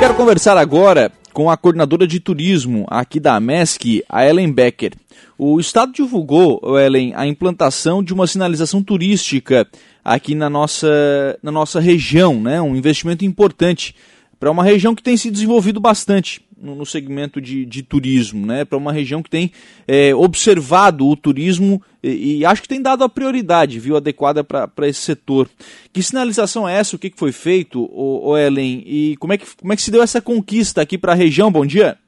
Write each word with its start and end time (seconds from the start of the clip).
Quero 0.00 0.14
conversar 0.14 0.56
agora 0.56 1.12
com 1.30 1.50
a 1.50 1.58
coordenadora 1.58 2.06
de 2.06 2.18
turismo 2.18 2.86
aqui 2.88 3.20
da 3.20 3.38
MESC, 3.38 4.02
a 4.08 4.26
Ellen 4.26 4.50
Becker. 4.50 4.94
O 5.36 5.60
Estado 5.60 5.92
divulgou, 5.92 6.58
Ellen, 6.78 7.12
a 7.14 7.26
implantação 7.26 8.02
de 8.02 8.14
uma 8.14 8.26
sinalização 8.26 8.82
turística 8.82 9.68
aqui 10.02 10.34
na 10.34 10.48
nossa, 10.48 11.38
na 11.42 11.52
nossa 11.52 11.80
região, 11.80 12.40
né? 12.40 12.62
um 12.62 12.74
investimento 12.74 13.26
importante 13.26 13.94
para 14.40 14.50
uma 14.50 14.64
região 14.64 14.94
que 14.94 15.02
tem 15.02 15.18
se 15.18 15.30
desenvolvido 15.30 15.78
bastante 15.78 16.40
no, 16.56 16.74
no 16.74 16.86
segmento 16.86 17.42
de, 17.42 17.66
de, 17.66 17.82
turismo, 17.82 18.46
né? 18.46 18.64
Para 18.64 18.78
uma 18.78 18.90
região 18.90 19.22
que 19.22 19.28
tem 19.28 19.52
é, 19.86 20.14
observado 20.14 21.06
o 21.06 21.14
turismo 21.14 21.82
e, 22.02 22.38
e, 22.38 22.46
acho 22.46 22.62
que 22.62 22.68
tem 22.68 22.80
dado 22.80 23.04
a 23.04 23.08
prioridade, 23.08 23.78
viu, 23.78 23.98
adequada 23.98 24.42
para 24.42 24.88
esse 24.88 25.00
setor. 25.00 25.46
Que 25.92 26.02
sinalização 26.02 26.66
é 26.66 26.78
essa? 26.78 26.96
O 26.96 26.98
que, 26.98 27.10
que 27.10 27.18
foi 27.18 27.32
feito, 27.32 27.82
o, 27.92 28.30
o 28.30 28.38
Ellen? 28.38 28.82
E 28.86 29.16
como 29.18 29.34
é, 29.34 29.38
que, 29.38 29.44
como 29.56 29.74
é 29.74 29.76
que 29.76 29.82
se 29.82 29.90
deu 29.90 30.02
essa 30.02 30.22
conquista 30.22 30.80
aqui 30.80 30.96
para 30.96 31.12
a 31.12 31.16
região? 31.16 31.52
Bom 31.52 31.66
dia. 31.66 31.98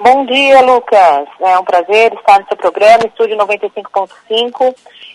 Bom 0.00 0.26
dia, 0.26 0.60
Lucas. 0.62 1.28
É 1.40 1.56
um 1.56 1.64
prazer 1.64 2.12
estar 2.12 2.40
no 2.40 2.46
seu 2.48 2.56
programa, 2.56 3.06
Estúdio 3.06 3.36
95.5. 3.38 4.74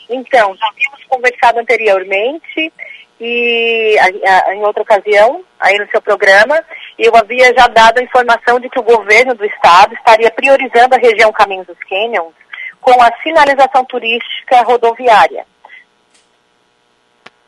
Então, 0.10 0.56
já 0.56 0.72
tínhamos 0.74 1.04
conversado 1.10 1.60
anteriormente 1.60 2.72
e 3.20 3.98
a, 4.00 4.50
a, 4.50 4.56
em 4.56 4.64
outra 4.64 4.82
ocasião, 4.82 5.44
aí 5.60 5.78
no 5.78 5.90
seu 5.90 6.02
programa, 6.02 6.64
eu 6.98 7.16
havia 7.16 7.54
já 7.54 7.68
dado 7.68 8.00
a 8.00 8.04
informação 8.04 8.60
de 8.60 8.70
que 8.70 8.80
o 8.80 8.84
governo 8.84 9.36
do 9.36 9.46
estado 9.46 9.94
estaria 9.94 10.32
priorizando 10.32 10.96
a 10.96 11.00
região 11.00 11.32
Caminhos 11.32 11.68
dos 11.68 11.80
Canyons 11.80 12.34
com 12.80 13.02
a 13.02 13.12
sinalização 13.22 13.84
turística 13.86 14.62
rodoviária. 14.62 15.46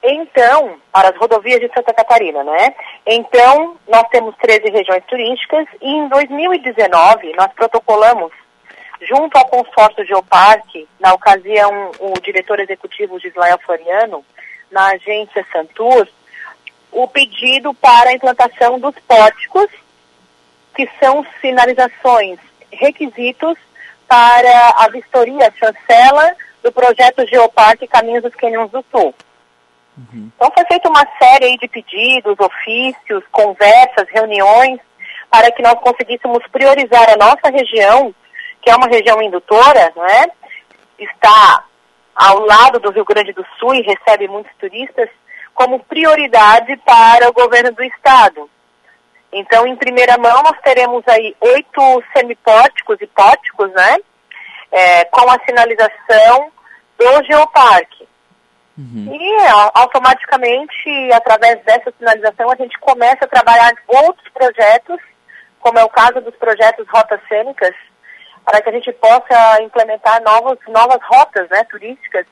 Então, 0.03 0.77
para 0.91 1.09
as 1.09 1.17
rodovias 1.17 1.59
de 1.59 1.71
Santa 1.73 1.93
Catarina, 1.93 2.43
né? 2.43 2.73
Então, 3.05 3.77
nós 3.87 4.03
temos 4.09 4.35
13 4.37 4.71
regiões 4.71 5.03
turísticas 5.05 5.67
e 5.79 5.89
em 5.89 6.07
2019 6.09 7.33
nós 7.33 7.53
protocolamos, 7.53 8.31
junto 9.01 9.37
ao 9.37 9.45
consórcio 9.47 10.05
Geoparque, 10.05 10.87
na 10.99 11.13
ocasião 11.13 11.91
o 11.99 12.19
diretor 12.19 12.59
executivo 12.59 13.19
Gislael 13.19 13.59
Floriano, 13.59 14.25
na 14.71 14.87
agência 14.91 15.45
Santur, 15.51 16.07
o 16.91 17.07
pedido 17.07 17.73
para 17.73 18.09
a 18.09 18.13
implantação 18.13 18.79
dos 18.79 18.95
pórticos, 19.07 19.67
que 20.75 20.89
são 20.99 21.25
sinalizações, 21.41 22.39
requisitos 22.71 23.57
para 24.07 24.75
a 24.77 24.89
vistoria, 24.89 25.53
chancela 25.57 26.35
do 26.63 26.71
projeto 26.71 27.25
Geoparque 27.27 27.87
Caminhos 27.87 28.23
dos 28.23 28.35
Cânions 28.35 28.71
do 28.71 28.83
Sul. 28.91 29.13
Uhum. 29.97 30.31
Então 30.35 30.51
foi 30.53 30.65
feita 30.65 30.89
uma 30.89 31.05
série 31.21 31.57
de 31.57 31.67
pedidos, 31.67 32.39
ofícios, 32.39 33.23
conversas, 33.31 34.07
reuniões, 34.09 34.79
para 35.29 35.51
que 35.51 35.61
nós 35.61 35.75
conseguíssemos 35.75 36.45
priorizar 36.51 37.09
a 37.09 37.17
nossa 37.17 37.49
região, 37.49 38.13
que 38.61 38.69
é 38.69 38.75
uma 38.75 38.87
região 38.87 39.21
indutora, 39.21 39.91
não 39.95 40.05
é? 40.05 40.27
está 41.03 41.65
ao 42.15 42.39
lado 42.39 42.79
do 42.79 42.91
Rio 42.91 43.05
Grande 43.05 43.33
do 43.33 43.45
Sul 43.59 43.73
e 43.75 43.81
recebe 43.81 44.27
muitos 44.27 44.51
turistas, 44.59 45.09
como 45.53 45.83
prioridade 45.83 46.75
para 46.77 47.29
o 47.29 47.33
governo 47.33 47.71
do 47.71 47.83
estado. 47.83 48.49
Então, 49.31 49.65
em 49.65 49.75
primeira 49.75 50.17
mão, 50.17 50.43
nós 50.43 50.57
teremos 50.63 51.03
aí 51.07 51.35
oito 51.39 52.03
semipórticos 52.15 52.97
e 52.99 53.07
pórticos, 53.07 53.71
né? 53.71 53.97
É, 54.71 55.05
com 55.05 55.29
a 55.29 55.39
sinalização 55.45 56.51
do 56.97 57.23
Geoparque. 57.25 58.07
Uhum. 58.77 59.13
E 59.13 59.37
automaticamente, 59.73 61.11
através 61.13 61.61
dessa 61.63 61.93
sinalização, 61.97 62.49
a 62.51 62.55
gente 62.55 62.77
começa 62.79 63.25
a 63.25 63.27
trabalhar 63.27 63.73
outros 63.87 64.27
projetos, 64.33 64.97
como 65.59 65.77
é 65.77 65.83
o 65.83 65.89
caso 65.89 66.21
dos 66.21 66.35
projetos 66.35 66.87
Rotas 66.89 67.19
Cênicas, 67.27 67.75
para 68.45 68.61
que 68.61 68.69
a 68.69 68.73
gente 68.73 68.91
possa 68.93 69.61
implementar 69.61 70.21
novos, 70.23 70.57
novas 70.67 70.99
rotas 71.03 71.49
né, 71.49 71.63
turísticas 71.65 72.25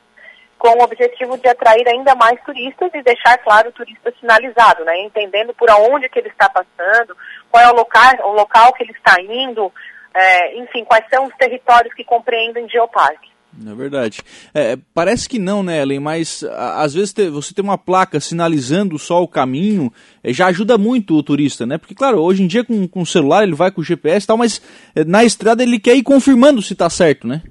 com 0.58 0.70
o 0.78 0.84
objetivo 0.84 1.38
de 1.38 1.48
atrair 1.48 1.88
ainda 1.88 2.14
mais 2.16 2.40
turistas 2.44 2.92
e 2.94 3.02
deixar, 3.02 3.38
claro, 3.38 3.70
o 3.70 3.72
turista 3.72 4.14
sinalizado, 4.20 4.84
né? 4.84 5.00
Entendendo 5.00 5.54
por 5.54 5.70
onde 5.72 6.10
que 6.10 6.20
ele 6.20 6.28
está 6.28 6.50
passando, 6.50 7.16
qual 7.50 7.64
é 7.64 7.72
o 7.72 7.76
local, 7.76 8.12
o 8.26 8.34
local 8.34 8.74
que 8.74 8.84
ele 8.84 8.92
está 8.92 9.16
indo, 9.22 9.72
é, 10.14 10.58
enfim, 10.58 10.84
quais 10.84 11.06
são 11.10 11.26
os 11.26 11.34
territórios 11.36 11.94
que 11.94 12.04
compreendem 12.04 12.68
Geoparque. 12.68 13.32
É 13.68 13.74
verdade. 13.74 14.22
É, 14.54 14.78
parece 14.94 15.28
que 15.28 15.40
não, 15.40 15.64
né, 15.64 15.82
Ellen? 15.82 16.00
Mas 16.00 16.44
a, 16.44 16.82
às 16.82 16.94
vezes 16.94 17.12
te, 17.12 17.30
você 17.30 17.54
tem 17.54 17.64
uma 17.64 17.78
placa 17.78 18.20
sinalizando 18.20 18.98
só 19.00 19.22
o 19.22 19.28
caminho 19.28 19.92
é, 20.24 20.32
já 20.32 20.48
ajuda 20.48 20.78
muito 20.78 21.16
o 21.16 21.24
turista, 21.24 21.66
né? 21.66 21.78
Porque, 21.78 21.96
claro, 21.96 22.22
hoje 22.22 22.44
em 22.44 22.48
dia 22.48 22.64
com, 22.64 22.88
com 22.88 23.02
o 23.02 23.06
celular 23.06 23.44
ele 23.44 23.56
vai 23.56 23.72
com 23.72 23.82
o 23.82 23.84
GPS 23.84 24.24
e 24.24 24.28
tal, 24.28 24.38
mas 24.38 24.62
é, 24.96 25.04
na 25.04 25.24
estrada 25.24 25.64
ele 25.64 25.80
quer 25.80 25.96
ir 25.96 26.04
confirmando 26.04 26.62
se 26.62 26.74
está 26.74 26.90
certo, 26.90 27.28
né? 27.28 27.42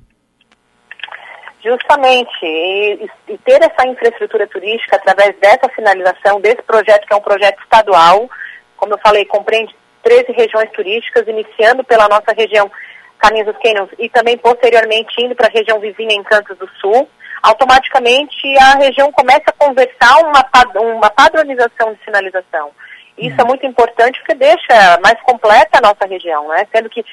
Justamente, 1.63 2.31
e, 2.45 3.11
e, 3.29 3.39
ter 3.39 3.61
essa 3.61 3.87
infraestrutura 3.87 4.47
turística 4.47 4.97
através 4.97 5.37
dessa 5.41 5.69
finalização 5.75 6.41
desse 6.41 6.63
projeto, 6.63 7.07
que 7.07 7.13
é 7.13 7.17
um 7.17 7.21
projeto 7.21 7.61
estadual, 7.61 8.31
como 8.77 8.95
eu 8.95 8.99
falei, 8.99 9.25
compreende 9.25 9.75
13 10.05 10.33
regiões 10.33 10.71
turísticas, 10.71 11.27
iniciando 11.27 11.83
pela 11.83 12.09
nossa 12.09 12.33
região 12.33 12.71
Caminhos 13.19 13.47
dos 13.47 13.63
Canyons 13.63 13.91
e 13.99 14.09
também 14.09 14.39
posteriormente 14.39 15.15
indo 15.23 15.35
para 15.35 15.49
a 15.49 15.53
região 15.53 15.81
vizinha 15.81 16.15
em 16.15 16.23
Cantos 16.23 16.57
do 16.59 16.69
Sul, 16.81 17.09
automaticamente 17.43 18.57
a 18.59 18.79
região 18.79 19.11
começa 19.13 19.45
a 19.47 19.53
conversar 19.53 20.19
uma, 20.19 20.45
uma 20.81 21.11
padronização 21.11 21.93
de 21.95 22.05
sinalização. 22.05 22.71
Isso 23.17 23.41
é 23.41 23.45
muito 23.45 23.67
importante 23.67 24.19
porque 24.21 24.35
deixa 24.35 24.99
mais 25.03 25.21
completa 25.23 25.79
a 25.79 25.81
nossa 25.81 26.07
região, 26.09 26.49
né? 26.49 26.67
Sendo 26.73 26.89
que 26.89 27.05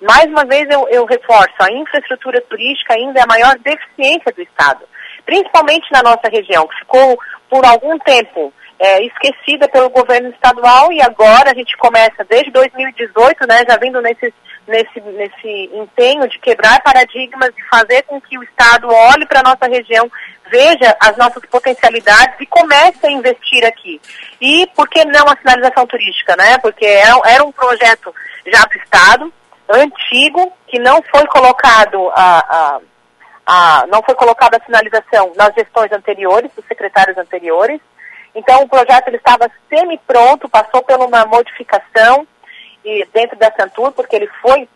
mais 0.00 0.24
uma 0.26 0.44
vez 0.46 0.66
eu, 0.70 0.88
eu 0.88 1.04
reforço, 1.04 1.54
a 1.60 1.70
infraestrutura 1.70 2.40
turística 2.42 2.94
ainda 2.94 3.20
é 3.20 3.22
a 3.22 3.26
maior 3.26 3.58
deficiência 3.58 4.32
do 4.32 4.40
Estado, 4.40 4.86
principalmente 5.26 5.86
na 5.92 6.02
nossa 6.02 6.28
região, 6.32 6.66
que 6.66 6.78
ficou 6.78 7.18
por 7.50 7.64
algum 7.66 7.98
tempo 7.98 8.52
é, 8.78 9.04
esquecida 9.04 9.68
pelo 9.68 9.90
governo 9.90 10.30
estadual 10.30 10.90
e 10.90 11.02
agora 11.02 11.50
a 11.50 11.54
gente 11.54 11.76
começa 11.76 12.24
desde 12.26 12.50
2018, 12.50 13.46
né, 13.46 13.62
já 13.68 13.76
vindo 13.76 14.00
nesse, 14.00 14.32
nesse, 14.66 15.00
nesse 15.00 15.70
empenho 15.74 16.28
de 16.28 16.38
quebrar 16.38 16.80
paradigmas, 16.82 17.54
de 17.54 17.62
fazer 17.68 18.02
com 18.02 18.20
que 18.20 18.38
o 18.38 18.42
Estado 18.42 18.88
olhe 18.88 19.26
para 19.26 19.40
a 19.40 19.42
nossa 19.42 19.66
região, 19.66 20.10
veja 20.50 20.96
as 21.00 21.16
nossas 21.16 21.44
potencialidades 21.46 22.40
e 22.40 22.46
comece 22.46 23.06
a 23.06 23.10
investir 23.10 23.64
aqui. 23.64 24.00
E 24.40 24.66
por 24.74 24.88
que 24.88 25.04
não 25.04 25.26
a 25.28 25.36
sinalização 25.36 25.86
turística, 25.86 26.36
né? 26.36 26.58
Porque 26.58 26.84
era, 26.84 27.16
é 27.26 27.34
era 27.34 27.44
um 27.44 27.52
projeto 27.52 28.14
já 28.46 28.64
do 28.64 28.76
Estado, 28.76 29.32
antigo 29.68 30.52
que 30.66 30.78
não 30.78 31.02
foi 31.02 31.26
colocado 31.26 32.10
a, 32.10 32.38
a, 32.48 32.80
a, 33.46 33.86
não 33.86 34.02
foi 34.02 34.14
colocada 34.14 34.56
a 34.56 34.64
sinalização 34.64 35.32
nas 35.36 35.54
gestões 35.54 35.92
anteriores, 35.92 36.50
dos 36.54 36.64
secretários 36.66 37.16
anteriores. 37.16 37.80
Então 38.34 38.62
o 38.62 38.68
projeto 38.68 39.08
ele 39.08 39.16
estava 39.16 39.50
semi-pronto, 39.68 40.48
passou 40.48 40.82
por 40.82 40.98
uma 41.00 41.24
modificação 41.24 42.26
e 42.84 43.06
dentro 43.12 43.38
da 43.38 43.52
Santur, 43.52 43.92
porque 43.92 44.16
ele 44.16 44.28
foi 44.40 44.68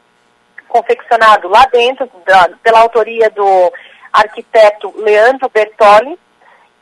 confeccionado 0.68 1.48
lá 1.48 1.64
dentro 1.72 2.10
da, 2.26 2.50
pela 2.62 2.80
autoria 2.80 3.30
do 3.30 3.72
arquiteto 4.12 4.92
Leandro 4.96 5.50
Bertoli 5.52 6.18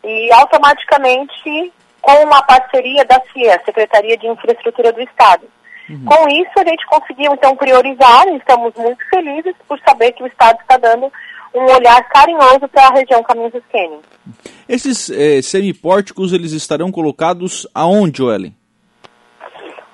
e 0.04 0.32
automaticamente 0.32 1.72
com 2.00 2.12
uma 2.24 2.42
parceria 2.42 3.04
da 3.04 3.20
CIA, 3.32 3.60
Secretaria 3.64 4.16
de 4.16 4.26
Infraestrutura 4.26 4.92
do 4.92 5.00
Estado. 5.00 5.46
Uhum. 5.88 6.04
Com 6.04 6.28
isso, 6.28 6.50
a 6.56 6.64
gente 6.64 6.84
conseguiu, 6.86 7.32
então, 7.32 7.56
priorizar 7.56 8.26
e 8.28 8.36
estamos 8.36 8.74
muito 8.74 9.04
felizes 9.08 9.54
por 9.68 9.78
saber 9.86 10.12
que 10.12 10.22
o 10.22 10.26
Estado 10.26 10.58
está 10.60 10.76
dando 10.76 11.12
um 11.54 11.64
olhar 11.64 12.02
carinhoso 12.08 12.66
para 12.72 12.88
a 12.88 12.94
região 12.94 13.22
Caminhos 13.22 13.52
dos 13.52 13.62
Quênios. 13.70 14.00
Esses 14.68 15.10
eh, 15.10 15.42
semipórticos, 15.42 16.32
eles 16.32 16.52
estarão 16.52 16.90
colocados 16.90 17.68
aonde, 17.74 18.22
Ellen? 18.22 18.54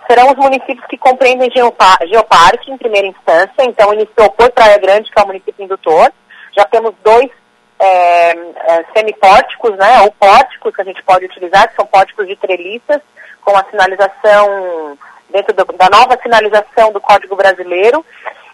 Serão 0.08 0.30
os 0.30 0.36
municípios 0.36 0.86
que 0.86 0.96
compreendem 0.96 1.50
Geopar 1.50 1.98
Geoparque, 2.06 2.70
em 2.70 2.78
primeira 2.78 3.06
instância. 3.06 3.62
Então, 3.64 3.92
iniciou 3.92 4.30
por 4.30 4.50
Praia 4.52 4.78
Grande, 4.78 5.10
que 5.10 5.20
é 5.20 5.22
o 5.22 5.26
município 5.26 5.64
indutor. 5.64 6.12
Já 6.56 6.64
temos 6.64 6.94
dois 7.04 7.30
é, 7.78 8.30
é, 8.30 8.84
semipórticos, 8.96 9.76
né, 9.76 10.00
ou 10.00 10.10
pórticos 10.12 10.74
que 10.74 10.80
a 10.80 10.84
gente 10.84 11.02
pode 11.02 11.26
utilizar, 11.26 11.68
que 11.68 11.76
são 11.76 11.86
pórticos 11.86 12.26
de 12.26 12.36
treliças, 12.36 13.00
com 13.42 13.56
a 13.56 13.64
sinalização 13.70 14.98
dentro 15.30 15.54
do, 15.54 15.64
da 15.76 15.88
nova 15.90 16.18
sinalização 16.22 16.92
do 16.92 17.00
Código 17.00 17.36
Brasileiro, 17.36 18.04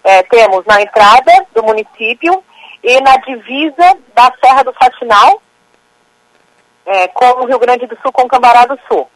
é, 0.02 0.22
temos 0.24 0.64
na 0.66 0.82
entrada 0.82 1.32
do 1.54 1.62
município 1.62 2.42
e 2.82 3.00
na 3.00 3.16
divisa 3.16 3.96
da 4.14 4.32
Serra 4.42 4.62
do 4.62 4.72
Fatinal, 4.72 5.40
é, 6.86 7.08
com 7.08 7.24
o 7.24 7.46
Rio 7.46 7.58
Grande 7.58 7.86
do 7.86 7.96
Sul 8.02 8.12
com 8.12 8.28
Cambará 8.28 8.66
do 8.66 8.78
Sul. 8.88 9.08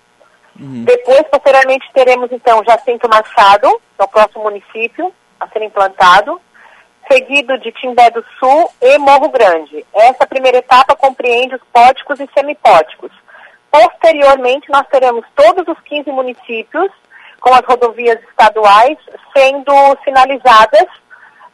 Uhum. 0.58 0.84
Depois, 0.84 1.22
posteriormente, 1.31 1.88
teremos 1.93 2.31
então 2.32 2.64
Jacinto 2.64 3.08
Machado, 3.08 3.69
que 3.96 4.02
é 4.02 4.05
o 4.05 4.08
próximo 4.08 4.44
município 4.44 5.12
a 5.38 5.46
ser 5.49 5.62
implantado, 5.62 6.40
seguido 7.10 7.56
de 7.58 7.72
Timbé 7.72 8.10
do 8.10 8.25
Sul 8.38 8.70
e 8.82 8.99
Morro 8.99 9.28
Grande. 9.31 9.87
Essa 9.94 10.26
primeira 10.26 10.58
etapa 10.58 10.96
compreende 10.96 11.55
os 11.55 11.62
póticos 11.72 12.20
e 12.20 12.28
semipóticos. 12.34 13.10
Posteriormente, 13.70 14.70
nós 14.70 14.87
teremos 14.90 15.25
todos 15.34 15.66
os 15.69 15.81
15 15.84 16.10
municípios 16.10 16.90
com 17.40 17.52
as 17.55 17.64
rodovias 17.64 18.19
estaduais 18.28 18.99
sendo 19.34 19.72
sinalizadas 20.05 20.87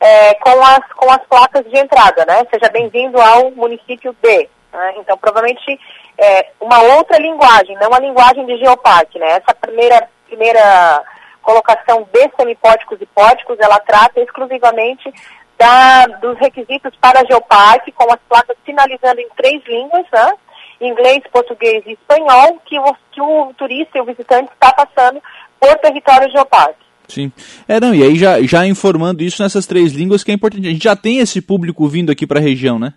é, 0.01 0.35
com, 0.35 0.63
as, 0.63 0.93
com 0.95 1.11
as 1.11 1.23
placas 1.27 1.65
de 1.71 1.79
entrada, 1.79 2.25
né? 2.27 2.47
Seja 2.53 2.71
bem-vindo 2.71 3.21
ao 3.21 3.51
município 3.51 4.15
B. 4.21 4.49
Né? 4.73 4.95
Então, 4.99 5.17
provavelmente, 5.17 5.79
é, 6.19 6.51
uma 6.61 6.81
outra 6.97 7.19
linguagem, 7.19 7.77
não 7.77 7.93
a 7.93 7.99
linguagem 7.99 8.47
de 8.47 8.57
geoparque, 8.59 9.19
né? 9.19 9.29
Essa 9.43 9.55
primeira, 9.55 10.09
primeira 10.27 11.03
colocação 11.43 12.09
de 12.13 12.31
semipódicos 12.37 12.99
e 13.01 13.07
pódicos, 13.07 13.59
ela 13.61 13.79
trata 13.81 14.21
exclusivamente 14.21 15.13
da, 15.59 16.07
dos 16.21 16.39
requisitos 16.39 16.95
para 17.01 17.25
geoparque, 17.27 17.93
com 17.93 18.13
as 18.13 18.21
placas 18.29 18.57
sinalizando 18.65 19.21
em 19.21 19.29
três 19.37 19.63
línguas, 19.67 20.07
né? 20.13 20.33
inglês, 20.81 21.23
português 21.33 21.83
e 21.87 21.93
espanhol, 21.93 22.61
que 22.67 22.79
o, 22.79 22.95
que 23.13 23.21
o 23.21 23.55
turista 23.55 23.99
e 23.99 24.01
o 24.01 24.05
visitante 24.05 24.51
está 24.53 24.73
passando 24.73 25.21
por 25.59 25.75
território 25.79 26.31
geoparque. 26.31 26.85
Sim. 27.09 27.33
É, 27.69 27.79
não, 27.79 27.95
e 27.95 28.03
aí 28.03 28.17
já, 28.17 28.41
já 28.43 28.67
informando 28.67 29.23
isso 29.23 29.43
nessas 29.43 29.67
três 29.67 29.93
línguas 29.93 30.25
que 30.25 30.31
é 30.31 30.35
importante. 30.35 30.67
A 30.67 30.71
gente 30.71 30.85
já 30.85 30.97
tem 30.97 31.19
esse 31.19 31.41
público 31.41 31.87
vindo 31.87 32.11
aqui 32.11 32.27
para 32.27 32.39
a 32.39 32.43
região, 32.43 32.79
né? 32.79 32.95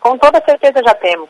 Com 0.00 0.16
toda 0.18 0.42
certeza 0.44 0.82
já 0.84 0.94
temos. 0.94 1.28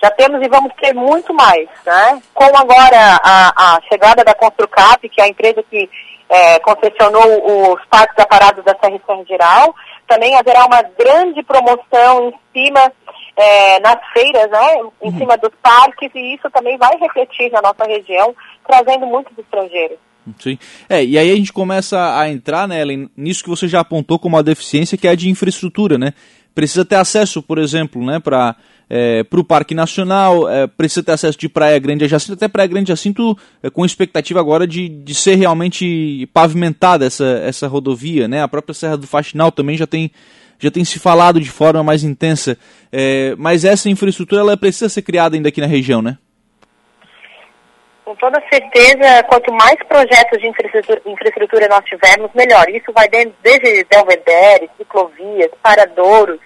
Já 0.00 0.10
temos 0.10 0.40
e 0.44 0.48
vamos 0.48 0.72
ter 0.80 0.94
muito 0.94 1.34
mais, 1.34 1.68
né? 1.84 2.22
Com 2.32 2.56
agora 2.56 3.18
a, 3.22 3.76
a 3.76 3.80
chegada 3.88 4.24
da 4.24 4.34
Construcap, 4.34 5.08
que 5.08 5.20
é 5.20 5.24
a 5.24 5.28
empresa 5.28 5.62
que 5.68 5.90
é, 6.28 6.58
concessionou 6.60 7.72
os 7.72 7.84
parques 7.86 8.18
aparados 8.18 8.64
da 8.64 8.76
Serra 8.80 9.00
São 9.06 9.24
Geral, 9.24 9.74
também 10.06 10.36
haverá 10.36 10.66
uma 10.66 10.82
grande 10.82 11.42
promoção 11.42 12.28
em 12.28 12.66
cima 12.66 12.92
é, 13.36 13.80
nas 13.80 13.98
feiras, 14.12 14.50
né, 14.50 14.74
em 15.02 15.10
uhum. 15.10 15.18
cima 15.18 15.36
dos 15.38 15.52
parques, 15.62 16.10
e 16.14 16.34
isso 16.34 16.50
também 16.50 16.76
vai 16.76 16.96
refletir 16.98 17.50
na 17.52 17.62
nossa 17.62 17.84
região, 17.84 18.34
trazendo 18.66 19.06
muitos 19.06 19.36
estrangeiros. 19.38 19.98
Sim. 20.38 20.58
É, 20.88 21.02
e 21.02 21.16
aí 21.16 21.30
a 21.30 21.36
gente 21.36 21.52
começa 21.52 22.18
a 22.18 22.28
entrar, 22.28 22.68
né, 22.68 22.80
Ellen, 22.80 23.08
nisso 23.16 23.42
que 23.42 23.48
você 23.48 23.66
já 23.66 23.80
apontou 23.80 24.18
como 24.18 24.36
uma 24.36 24.42
deficiência, 24.42 24.98
que 24.98 25.06
é 25.06 25.10
a 25.10 25.16
de 25.16 25.30
infraestrutura, 25.30 25.96
né? 25.96 26.12
Precisa 26.54 26.84
ter 26.84 26.96
acesso, 26.96 27.42
por 27.42 27.58
exemplo, 27.58 28.04
né, 28.04 28.18
para 28.18 28.56
é, 28.90 29.24
o 29.30 29.44
Parque 29.44 29.74
Nacional, 29.74 30.48
é, 30.48 30.66
precisa 30.66 31.02
ter 31.02 31.12
acesso 31.12 31.38
de 31.38 31.48
Praia 31.48 31.78
Grande 31.78 32.08
Jacinto, 32.08 32.32
até 32.32 32.48
Praia 32.48 32.68
Grande 32.68 32.88
Jacinto 32.88 33.36
é, 33.62 33.68
com 33.68 33.84
expectativa 33.84 34.40
agora 34.40 34.66
de, 34.66 34.88
de 34.88 35.14
ser 35.14 35.34
realmente 35.34 36.26
pavimentada 36.32 37.04
essa, 37.04 37.42
essa 37.44 37.68
rodovia, 37.68 38.26
né? 38.26 38.42
A 38.42 38.48
própria 38.48 38.74
Serra 38.74 38.96
do 38.96 39.06
Faxinal 39.06 39.52
também 39.52 39.76
já 39.76 39.86
tem, 39.86 40.10
já 40.58 40.70
tem 40.70 40.84
se 40.84 40.98
falado 40.98 41.40
de 41.40 41.50
forma 41.50 41.82
mais 41.82 42.02
intensa, 42.02 42.56
é, 42.90 43.34
mas 43.36 43.64
essa 43.64 43.90
infraestrutura 43.90 44.40
ela 44.40 44.56
precisa 44.56 44.88
ser 44.88 45.02
criada 45.02 45.36
ainda 45.36 45.48
aqui 45.48 45.60
na 45.60 45.66
região, 45.66 46.00
né? 46.00 46.16
Com 48.06 48.14
toda 48.14 48.42
certeza, 48.50 49.22
quanto 49.28 49.52
mais 49.52 49.76
projetos 49.86 50.40
de 50.40 50.48
infraestrutura, 50.48 51.02
infraestrutura 51.04 51.68
nós 51.68 51.84
tivermos, 51.84 52.30
melhor. 52.34 52.66
Isso 52.70 52.90
vai 52.94 53.06
desde 53.06 53.84
Belvedere, 53.84 54.70
ciclovias, 54.78 55.50
paradouros, 55.62 56.40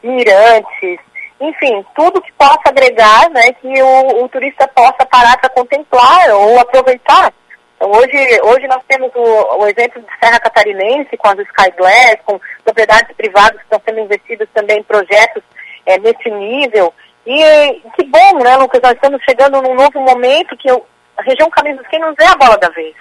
mirantes, 0.00 1.00
enfim, 1.40 1.84
tudo 1.94 2.20
que 2.20 2.32
possa 2.32 2.62
agregar, 2.66 3.30
né, 3.30 3.52
que 3.60 3.82
o, 3.82 4.24
o 4.24 4.28
turista 4.28 4.66
possa 4.68 5.06
parar 5.06 5.36
para 5.38 5.50
contemplar 5.50 6.30
ou 6.30 6.58
aproveitar. 6.58 7.32
Então, 7.76 7.92
hoje, 7.92 8.40
hoje 8.42 8.66
nós 8.66 8.82
temos 8.88 9.10
o, 9.14 9.62
o, 9.62 9.66
exemplo 9.68 10.02
de 10.02 10.08
Serra 10.20 10.40
Catarinense 10.40 11.16
com 11.16 11.28
as 11.28 11.38
Sky 11.38 11.70
Glass, 11.76 12.16
com 12.24 12.40
propriedades 12.64 13.14
privadas 13.16 13.56
que 13.56 13.64
estão 13.64 13.80
sendo 13.86 14.00
investidas 14.00 14.48
também 14.52 14.80
em 14.80 14.82
projetos 14.82 15.44
é, 15.86 15.96
nesse 15.98 16.28
nível. 16.28 16.92
E 17.24 17.82
que 17.94 18.04
bom, 18.06 18.42
né, 18.42 18.56
Lucas? 18.56 18.80
Nós 18.82 18.94
estamos 18.94 19.22
chegando 19.22 19.62
num 19.62 19.74
novo 19.74 20.00
momento 20.00 20.56
que 20.56 20.68
eu, 20.68 20.84
a 21.16 21.22
região 21.22 21.48
Caminhos 21.50 21.78
dos 21.78 21.86
Quênios 21.88 22.14
é 22.18 22.26
a 22.26 22.36
bola 22.36 22.58
da 22.58 22.68
vez. 22.70 22.94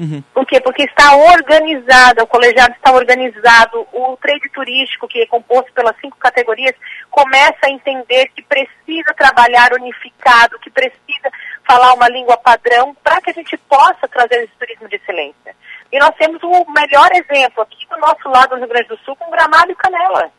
Uhum. 0.00 0.24
Por 0.32 0.46
quê? 0.46 0.58
Porque 0.62 0.84
está 0.84 1.14
organizada, 1.14 2.24
o 2.24 2.26
colegiado 2.26 2.72
está 2.72 2.90
organizado, 2.90 3.86
o 3.92 4.16
trade 4.16 4.48
turístico, 4.48 5.06
que 5.06 5.20
é 5.20 5.26
composto 5.26 5.70
pelas 5.74 5.94
cinco 6.00 6.16
categorias, 6.16 6.74
começa 7.10 7.58
a 7.64 7.70
entender 7.70 8.28
que 8.28 8.40
precisa 8.40 9.12
trabalhar 9.14 9.74
unificado, 9.74 10.58
que 10.58 10.70
precisa 10.70 11.30
falar 11.68 11.92
uma 11.92 12.08
língua 12.08 12.38
padrão 12.38 12.96
para 13.04 13.20
que 13.20 13.28
a 13.28 13.34
gente 13.34 13.58
possa 13.58 14.08
trazer 14.08 14.44
esse 14.44 14.54
turismo 14.58 14.88
de 14.88 14.96
excelência. 14.96 15.54
E 15.92 15.98
nós 15.98 16.14
temos 16.16 16.42
o 16.42 16.64
melhor 16.70 17.10
exemplo 17.12 17.62
aqui 17.62 17.86
do 17.90 17.98
nosso 17.98 18.26
lado 18.30 18.50
do 18.50 18.56
Rio 18.56 18.68
Grande 18.68 18.88
do 18.88 18.98
Sul 19.00 19.14
com 19.16 19.30
Gramado 19.30 19.70
e 19.70 19.74
Canela. 19.74 20.32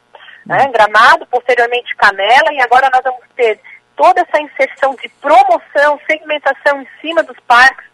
Né? 0.43 0.63
Uhum. 0.63 0.71
Gramado, 0.71 1.27
posteriormente 1.27 1.95
Canela, 1.95 2.51
e 2.51 2.59
agora 2.61 2.89
nós 2.91 3.03
vamos 3.03 3.21
ter 3.35 3.59
toda 3.95 4.21
essa 4.21 4.41
inserção 4.41 4.95
de 4.95 5.07
promoção, 5.21 5.99
segmentação 6.09 6.81
em 6.81 6.87
cima 6.99 7.21
dos 7.21 7.37
parques, 7.41 7.90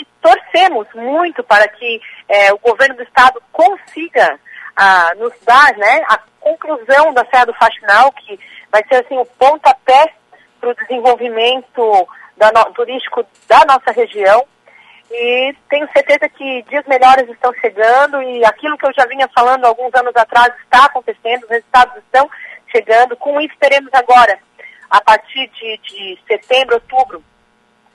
e 0.00 0.06
torcemos 0.20 0.86
muito 0.94 1.42
para 1.42 1.66
que 1.68 2.00
é, 2.28 2.52
o 2.52 2.58
governo 2.58 2.96
do 2.96 3.02
estado 3.02 3.42
consiga 3.52 4.38
ah, 4.76 5.12
nos 5.16 5.32
dar 5.44 5.76
né, 5.76 6.04
a 6.08 6.18
conclusão 6.40 7.14
da 7.14 7.24
Serra 7.26 7.46
do 7.46 7.54
Faxinal, 7.54 8.12
que 8.12 8.38
vai 8.70 8.84
ser 8.86 9.04
assim 9.04 9.16
o 9.18 9.24
pontapé 9.24 10.12
para 10.60 10.70
o 10.70 10.74
desenvolvimento 10.74 12.08
da 12.36 12.52
no, 12.52 12.72
turístico 12.74 13.24
da 13.48 13.64
nossa 13.64 13.90
região. 13.92 14.44
E 15.10 15.54
tenho 15.70 15.88
certeza 15.92 16.28
que 16.28 16.62
dias 16.68 16.84
melhores 16.86 17.28
estão 17.30 17.52
chegando 17.54 18.20
e 18.22 18.44
aquilo 18.44 18.76
que 18.76 18.86
eu 18.86 18.92
já 18.92 19.06
vinha 19.06 19.28
falando 19.34 19.64
alguns 19.64 19.94
anos 19.94 20.14
atrás 20.16 20.52
está 20.64 20.86
acontecendo, 20.86 21.44
os 21.44 21.50
resultados 21.50 21.96
estão 21.98 22.28
chegando. 22.70 23.16
Com 23.16 23.40
isso, 23.40 23.54
teremos 23.58 23.90
agora, 23.94 24.38
a 24.90 25.00
partir 25.00 25.48
de, 25.48 25.78
de 25.78 26.18
setembro, 26.26 26.74
outubro, 26.74 27.22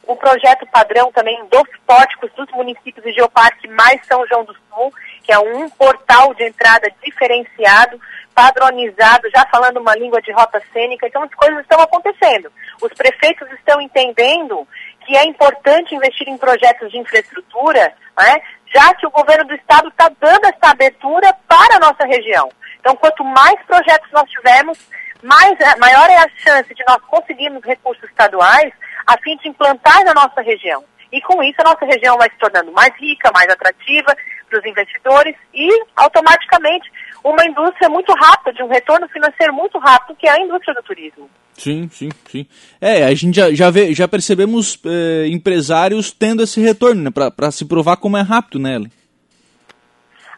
o 0.08 0.16
projeto 0.16 0.66
padrão 0.68 1.12
também 1.12 1.40
dos 1.46 1.64
pórticos 1.86 2.32
dos 2.34 2.50
municípios 2.52 3.04
de 3.06 3.14
Geoparque 3.14 3.68
mais 3.68 4.06
São 4.06 4.26
João 4.28 4.44
do 4.44 4.54
Sul, 4.54 4.94
que 5.24 5.32
é 5.32 5.40
um 5.40 5.70
portal 5.70 6.34
de 6.34 6.44
entrada 6.46 6.92
diferenciado, 7.04 8.00
padronizado, 8.34 9.30
já 9.34 9.46
falando 9.52 9.78
uma 9.78 9.96
língua 9.96 10.22
de 10.22 10.32
rota 10.32 10.62
cênica. 10.74 11.08
Então 11.08 11.24
as 11.24 11.34
coisas 11.34 11.60
estão 11.62 11.80
acontecendo. 11.80 12.52
Os 12.82 12.92
prefeitos 12.94 13.50
estão 13.52 13.80
entendendo 13.80 14.68
que 15.06 15.16
é 15.16 15.26
importante 15.26 15.96
investir 15.96 16.28
em 16.28 16.38
projetos 16.38 16.92
de 16.92 16.98
infraestrutura, 16.98 17.94
né, 18.18 18.42
já 18.74 18.94
que 18.96 19.06
o 19.06 19.12
governo 19.12 19.46
do 19.46 19.56
estado 19.56 19.90
está 19.90 20.10
dando 20.20 20.46
essa 20.46 20.72
abertura 20.72 21.34
para 21.48 21.76
a 21.76 21.80
nossa 21.80 22.06
região. 22.06 22.50
Então, 22.80 22.96
quanto 22.96 23.24
mais 23.24 23.62
projetos 23.66 24.12
nós 24.12 24.30
tivermos, 24.30 24.78
mais, 25.22 25.58
maior 25.78 26.10
é 26.10 26.18
a 26.18 26.30
chance 26.38 26.74
de 26.74 26.84
nós 26.88 26.98
conseguirmos 27.08 27.64
recursos 27.64 28.04
estaduais 28.06 28.74
a 29.14 29.18
fim 29.22 29.36
de 29.38 29.50
implantar 29.50 30.04
na 30.04 30.14
nossa 30.14 30.42
região. 30.42 30.84
E 31.12 31.22
com 31.22 31.44
isso 31.44 31.60
a 31.60 31.70
nossa 31.70 31.86
região 31.86 32.18
vai 32.18 32.30
se 32.30 32.38
tornando 32.38 32.72
mais 32.72 32.94
rica, 32.98 33.32
mais 33.34 33.50
atrativa 33.50 34.16
para 34.50 34.60
os 34.60 34.66
investidores 34.66 35.36
e 35.54 35.68
automaticamente 35.96 36.90
uma 37.24 37.46
indústria 37.46 37.90
muito 37.90 38.14
rápida, 38.14 38.54
de 38.54 38.64
um 38.64 38.68
retorno 38.68 39.08
financeiro 39.10 39.54
muito 39.54 39.78
rápido, 39.78 40.16
que 40.16 40.28
é 40.28 40.32
a 40.32 40.40
indústria 40.40 40.74
do 40.74 40.84
turismo. 40.84 41.30
Sim, 41.54 41.90
sim, 41.90 42.10
sim. 42.30 42.48
É, 42.80 43.04
a 43.04 43.14
gente 43.14 43.36
já, 43.36 43.54
já, 43.54 43.70
vê, 43.70 43.94
já 43.94 44.08
percebemos 44.08 44.80
eh, 44.86 45.28
empresários 45.28 46.12
tendo 46.12 46.42
esse 46.42 46.60
retorno, 46.60 47.04
né, 47.04 47.12
para 47.12 47.52
se 47.52 47.66
provar 47.66 47.98
como 47.98 48.18
é 48.18 48.22
rápido, 48.22 48.58
né, 48.58 48.76
Ellen? 48.76 48.92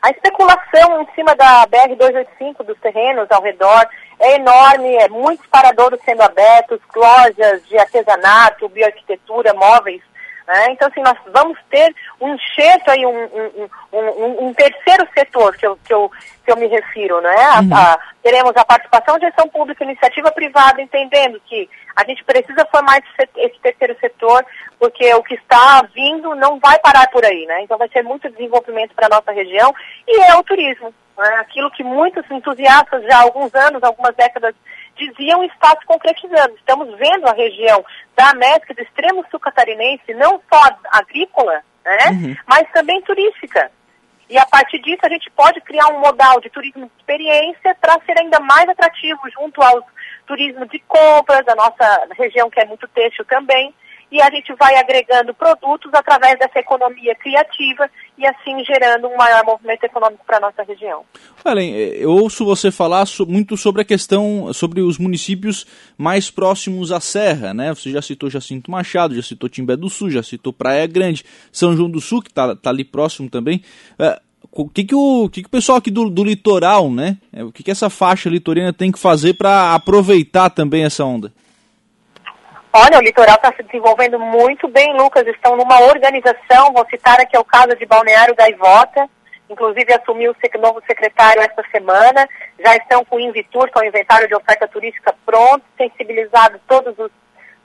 A 0.03 0.09
especulação 0.09 1.01
em 1.01 1.07
cima 1.15 1.33
da 1.33 1.65
BR-285, 1.67 2.65
dos 2.65 2.77
terrenos 2.81 3.25
ao 3.31 3.41
redor, 3.41 3.87
é 4.19 4.35
enorme, 4.35 4.93
é 4.97 5.07
muitos 5.07 5.47
paradouros 5.47 5.97
sendo 6.03 6.21
abertos, 6.21 6.81
lojas 6.93 7.65
de 7.69 7.77
artesanato, 7.79 8.67
bioarquitetura, 8.67 9.53
móveis. 9.53 10.01
Né? 10.47 10.71
Então, 10.71 10.89
assim, 10.89 11.01
nós 11.01 11.17
vamos 11.33 11.57
ter 11.69 11.95
um 12.19 12.35
enxerto 12.35 12.89
aí, 12.89 13.05
um, 13.05 13.23
um, 13.23 13.69
um, 13.93 14.47
um, 14.47 14.53
terceiro 14.53 15.07
setor 15.17 15.55
que 15.55 15.65
eu, 15.65 15.77
que 15.85 15.93
eu, 15.93 16.11
que 16.43 16.51
eu 16.51 16.57
me 16.57 16.67
refiro, 16.67 17.21
né? 17.21 17.35
Uhum. 17.61 17.73
A, 17.73 17.93
a, 17.93 17.99
teremos 18.21 18.51
a 18.57 18.65
participação 18.65 19.17
de 19.17 19.25
gestão 19.25 19.47
pública 19.47 19.83
e 19.83 19.87
iniciativa 19.87 20.31
privada, 20.31 20.81
entendendo 20.81 21.41
que 21.45 21.69
a 21.95 22.03
gente 22.05 22.23
precisa 22.25 22.67
formar 22.69 22.97
esse, 22.97 23.29
esse 23.37 23.59
terceiro 23.59 23.95
setor, 23.99 24.45
porque 24.77 25.13
o 25.13 25.23
que 25.23 25.35
está 25.35 25.87
vindo 25.95 26.35
não 26.35 26.59
vai 26.59 26.77
parar 26.79 27.09
por 27.09 27.23
aí, 27.23 27.45
né? 27.45 27.61
Então 27.61 27.77
vai 27.77 27.87
ser 27.87 28.03
muito 28.03 28.29
desenvolvimento 28.29 28.93
para 28.93 29.05
a 29.05 29.15
nossa 29.15 29.31
região 29.31 29.73
e 30.05 30.19
é 30.23 30.35
o 30.35 30.43
turismo. 30.43 30.93
Né? 31.17 31.27
Aquilo 31.39 31.71
que 31.71 31.83
muitos 31.83 32.29
entusiastas 32.29 33.03
já 33.03 33.17
há 33.17 33.21
alguns 33.21 33.53
anos, 33.55 33.83
algumas 33.83 34.15
décadas, 34.15 34.55
diziam 34.95 35.43
está 35.43 35.69
se 35.79 35.85
concretizando. 35.85 36.55
Estamos 36.55 36.97
vendo 36.97 37.27
a 37.27 37.33
região 37.33 37.83
da 38.15 38.29
América, 38.29 38.73
do 38.73 38.81
extremo 38.81 39.25
sul 39.29 39.39
catarinense, 39.39 40.13
não 40.13 40.41
só 40.51 40.61
agrícola, 40.91 41.61
né? 41.83 42.09
Uhum. 42.11 42.35
mas 42.47 42.69
também 42.71 43.01
turística. 43.01 43.71
E 44.29 44.37
a 44.37 44.45
partir 44.45 44.79
disso 44.79 45.01
a 45.03 45.09
gente 45.09 45.29
pode 45.31 45.59
criar 45.61 45.87
um 45.89 45.99
modal 45.99 46.39
de 46.39 46.49
turismo 46.49 46.85
de 46.85 46.91
experiência 46.97 47.75
para 47.79 47.99
ser 48.05 48.17
ainda 48.17 48.39
mais 48.39 48.67
atrativo 48.69 49.19
junto 49.31 49.61
ao 49.61 49.85
turismo 50.25 50.65
de 50.65 50.79
compras 50.87 51.45
da 51.45 51.55
nossa 51.55 52.07
região, 52.17 52.49
que 52.49 52.59
é 52.59 52.65
muito 52.65 52.87
têxtil 52.87 53.25
também. 53.25 53.73
E 54.13 54.21
a 54.21 54.29
gente 54.29 54.53
vai 54.53 54.75
agregando 54.75 55.33
produtos 55.33 55.91
através 55.91 56.37
dessa 56.37 56.59
economia 56.59 57.15
criativa 57.15 57.89
e 58.15 58.27
assim 58.27 58.63
gerando 58.63 59.07
um 59.07 59.17
maior 59.17 59.43
movimento 59.43 59.83
econômico 59.83 60.23
para 60.23 60.37
a 60.37 60.39
nossa 60.39 60.61
região. 60.61 61.03
Ellen, 61.43 61.73
eu 61.73 62.11
ouço 62.11 62.45
você 62.45 62.69
falar 62.69 63.05
muito 63.27 63.57
sobre 63.57 63.81
a 63.81 63.85
questão, 63.85 64.53
sobre 64.53 64.81
os 64.81 64.99
municípios 64.99 65.65
mais 65.97 66.29
próximos 66.29 66.91
à 66.91 66.99
serra, 66.99 67.55
né? 67.55 67.73
Você 67.73 67.89
já 67.89 68.03
citou 68.03 68.29
Jacinto 68.29 68.69
Machado, 68.69 69.15
já 69.15 69.23
citou 69.23 69.49
Timbé 69.49 69.75
do 69.75 69.89
Sul, 69.89 70.11
já 70.11 70.21
citou 70.21 70.53
Praia 70.53 70.85
Grande, 70.85 71.25
São 71.51 71.75
João 71.75 71.89
do 71.89 71.99
Sul, 71.99 72.21
que 72.21 72.29
está 72.29 72.55
tá 72.55 72.69
ali 72.69 72.83
próximo 72.83 73.31
também. 73.31 73.63
É, 73.97 74.21
o 74.51 74.69
que, 74.69 74.83
que, 74.83 74.93
o, 74.93 75.27
que, 75.27 75.41
que 75.41 75.47
o 75.47 75.51
pessoal 75.51 75.79
aqui 75.79 75.89
do, 75.89 76.07
do 76.07 76.23
litoral, 76.23 76.91
né? 76.91 77.17
É, 77.33 77.43
o 77.43 77.51
que, 77.51 77.63
que 77.63 77.71
essa 77.71 77.89
faixa 77.89 78.29
litorânea 78.29 78.71
tem 78.71 78.91
que 78.91 78.99
fazer 78.99 79.33
para 79.33 79.73
aproveitar 79.73 80.51
também 80.51 80.83
essa 80.83 81.03
onda? 81.03 81.33
Olha, 82.75 82.97
o 82.97 83.03
litoral 83.03 83.35
está 83.35 83.53
se 83.55 83.61
desenvolvendo 83.61 84.19
muito 84.19 84.67
bem, 84.67 84.97
Lucas. 84.97 85.27
Estão 85.27 85.55
numa 85.55 85.79
organização, 85.81 86.73
vou 86.73 86.83
citar 86.89 87.21
aqui 87.21 87.37
o 87.37 87.45
caso 87.45 87.75
de 87.75 87.85
Balneário 87.85 88.35
Gaivota, 88.35 89.07
inclusive 89.47 89.93
assumiu 89.93 90.31
o 90.31 90.57
novo 90.59 90.81
secretário 90.87 91.43
esta 91.43 91.63
semana. 91.69 92.27
Já 92.57 92.75
estão 92.75 93.05
com 93.05 93.17
o 93.17 93.19
Invitur, 93.19 93.69
que 93.71 93.77
é 93.77 93.81
o 93.83 93.85
inventário 93.85 94.27
de 94.27 94.33
oferta 94.33 94.67
turística 94.67 95.13
pronto, 95.23 95.63
sensibilizado 95.77 96.59
todos 96.67 96.97
os, 96.97 97.11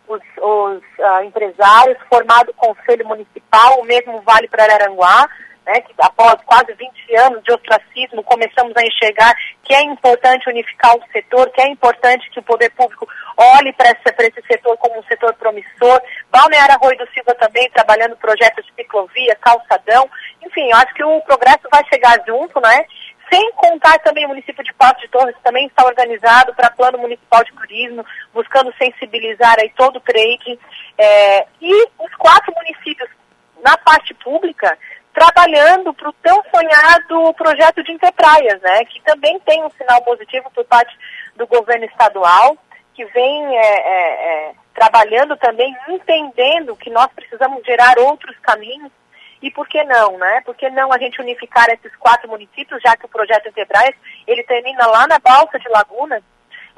os, 0.07 0.21
os 0.37 0.83
uh, 0.99 1.23
empresários, 1.25 1.97
formado 2.11 2.51
o 2.51 2.55
Conselho 2.55 3.09
Municipal, 3.09 3.81
o 3.81 3.85
mesmo 3.85 4.21
vale 4.21 4.47
para 4.47 4.65
Araranguá 4.65 5.27
né, 5.69 5.83
que 5.83 5.93
após 5.99 6.37
quase 6.47 6.73
20 6.73 7.17
anos 7.17 7.45
de 7.45 7.53
ostracismo 7.53 8.23
começamos 8.23 8.73
a 8.75 8.83
enxergar 8.83 9.35
que 9.63 9.75
é 9.75 9.83
importante 9.83 10.49
unificar 10.49 10.97
o 10.97 11.03
setor, 11.13 11.51
que 11.51 11.61
é 11.61 11.69
importante 11.69 12.31
que 12.31 12.39
o 12.39 12.43
poder 12.43 12.71
público 12.71 13.07
olhe 13.37 13.71
para 13.75 13.91
esse 13.91 14.43
setor 14.47 14.79
como 14.79 14.99
um 14.99 15.03
setor 15.03 15.35
promissor. 15.35 16.01
Balneário 16.31 16.75
Arroio 16.75 16.97
do 16.97 17.07
Silva 17.13 17.35
também 17.35 17.69
trabalhando 17.71 18.17
projetos 18.17 18.65
de 18.65 18.73
ciclovia, 18.73 19.37
calçadão. 19.37 20.09
Enfim, 20.43 20.73
acho 20.73 20.95
que 20.95 21.05
o 21.05 21.21
progresso 21.21 21.69
vai 21.71 21.85
chegar 21.93 22.19
junto, 22.27 22.59
né? 22.63 22.87
Sem 23.31 23.53
contar 23.53 23.99
também 23.99 24.25
o 24.25 24.29
município 24.29 24.65
de 24.65 24.73
Passo 24.73 25.01
de 25.01 25.09
Torres 25.09 25.37
também 25.45 25.67
está 25.67 25.85
organizado 25.85 26.55
para 26.55 26.71
plano 26.71 26.97
municipal 26.97 27.45
de 27.45 27.53
turismo, 27.53 28.07
buscando 28.33 28.73
sensibilizar 28.79 29.57
aí 29.61 29.71
todo 29.77 29.97
o 29.97 30.01
trade. 30.01 30.59
É, 30.97 31.47
e 31.61 31.89
os 31.99 32.15
quatro 32.17 32.55
municípios 32.55 33.11
na 33.63 33.77
parte 33.77 34.15
pública 34.15 34.79
trabalhando 35.19 35.93
para 35.93 36.09
o 36.09 36.13
tão 36.13 36.41
sonhado 36.55 37.35
projeto 37.35 37.83
de 37.83 37.93
Interpraias, 37.93 38.61
né, 38.63 38.85
que 38.85 39.03
também 39.03 39.39
tem 39.41 39.65
um 39.65 39.71
sinal 39.71 40.01
positivo 40.03 40.49
por 40.55 40.65
parte 40.65 40.97
do 41.35 41.47
governo 41.47 41.85
estadual, 41.87 42.57
que 42.95 43.05
vem 43.07 43.57
é, 43.57 43.61
é, 43.61 44.49
é, 44.49 44.53
trabalhando 44.75 45.37
também, 45.37 45.77
entendendo 45.89 46.77
que 46.77 46.91
nós 46.91 47.09
precisamos 47.15 47.65
gerar 47.65 47.99
outros 47.99 48.37
caminhos 48.39 48.93
e 49.43 49.51
por 49.51 49.69
que 49.69 49.83
não, 49.85 50.19
né? 50.19 50.41
Por 50.45 50.55
que 50.57 50.69
não 50.71 50.93
a 50.93 50.99
gente 50.99 51.21
unificar 51.21 51.69
esses 51.71 51.95
quatro 51.97 52.29
municípios, 52.29 52.83
já 52.83 52.97
que 52.97 53.07
o 53.07 53.09
projeto 53.09 53.49
Interbraias, 53.49 53.95
ele 54.27 54.43
termina 54.43 54.87
lá 54.87 55.07
na 55.07 55.19
Balsa 55.21 55.59
de 55.61 55.69
Laguna, 55.69 56.21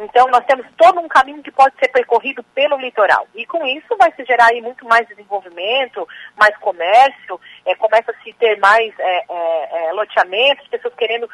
então, 0.00 0.28
nós 0.28 0.44
temos 0.46 0.66
todo 0.78 0.98
um 0.98 1.08
caminho 1.08 1.42
que 1.42 1.50
pode 1.50 1.74
ser 1.78 1.88
percorrido 1.88 2.42
pelo 2.54 2.78
litoral. 2.78 3.28
E 3.34 3.44
com 3.44 3.64
isso 3.66 3.96
vai 3.98 4.10
se 4.12 4.24
gerar 4.24 4.46
aí 4.46 4.62
muito 4.62 4.86
mais 4.86 5.06
desenvolvimento, 5.06 6.08
mais 6.36 6.56
comércio, 6.56 7.38
é, 7.66 7.74
começa 7.74 8.10
a 8.10 8.22
se 8.22 8.32
ter 8.32 8.58
mais 8.58 8.98
é, 8.98 9.24
é, 9.28 9.88
é, 9.88 9.92
loteamentos, 9.92 10.66
pessoas 10.68 10.94
querendo 10.94 11.28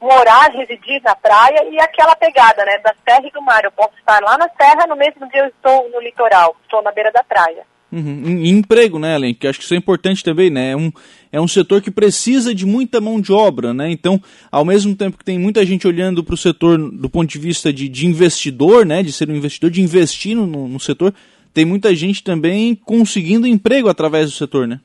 morar, 0.00 0.50
residir 0.52 1.02
na 1.02 1.14
praia 1.14 1.64
e 1.64 1.78
aquela 1.80 2.16
pegada, 2.16 2.64
né, 2.64 2.78
da 2.78 2.94
serra 3.06 3.26
e 3.26 3.30
do 3.30 3.42
mar. 3.42 3.62
Eu 3.62 3.72
posso 3.72 3.94
estar 3.98 4.22
lá 4.22 4.38
na 4.38 4.48
serra, 4.48 4.86
no 4.86 4.96
mesmo 4.96 5.28
dia 5.28 5.42
eu 5.42 5.48
estou 5.48 5.90
no 5.90 6.00
litoral, 6.00 6.56
estou 6.62 6.80
na 6.82 6.92
beira 6.92 7.12
da 7.12 7.22
praia. 7.22 7.66
Uhum. 7.90 8.40
E 8.40 8.50
emprego, 8.50 8.98
né, 8.98 9.14
Ellen? 9.14 9.34
Que 9.34 9.48
acho 9.48 9.58
que 9.58 9.64
isso 9.64 9.72
é 9.72 9.76
importante 9.76 10.22
também, 10.22 10.50
né? 10.50 10.72
É 10.72 10.76
um, 10.76 10.92
é 11.32 11.40
um 11.40 11.48
setor 11.48 11.80
que 11.80 11.90
precisa 11.90 12.54
de 12.54 12.66
muita 12.66 13.00
mão 13.00 13.18
de 13.18 13.32
obra, 13.32 13.72
né? 13.72 13.90
Então, 13.90 14.20
ao 14.52 14.64
mesmo 14.64 14.94
tempo 14.94 15.16
que 15.16 15.24
tem 15.24 15.38
muita 15.38 15.64
gente 15.64 15.86
olhando 15.88 16.22
para 16.22 16.34
o 16.34 16.38
setor 16.38 16.76
do 16.78 17.08
ponto 17.08 17.30
de 17.30 17.38
vista 17.38 17.72
de, 17.72 17.88
de 17.88 18.06
investidor, 18.06 18.84
né? 18.84 19.02
De 19.02 19.10
ser 19.10 19.30
um 19.30 19.34
investidor, 19.34 19.70
de 19.70 19.80
investir 19.80 20.36
no, 20.36 20.46
no 20.46 20.78
setor, 20.78 21.14
tem 21.54 21.64
muita 21.64 21.94
gente 21.94 22.22
também 22.22 22.74
conseguindo 22.74 23.46
emprego 23.46 23.88
através 23.88 24.26
do 24.26 24.36
setor, 24.36 24.68
né? 24.68 24.80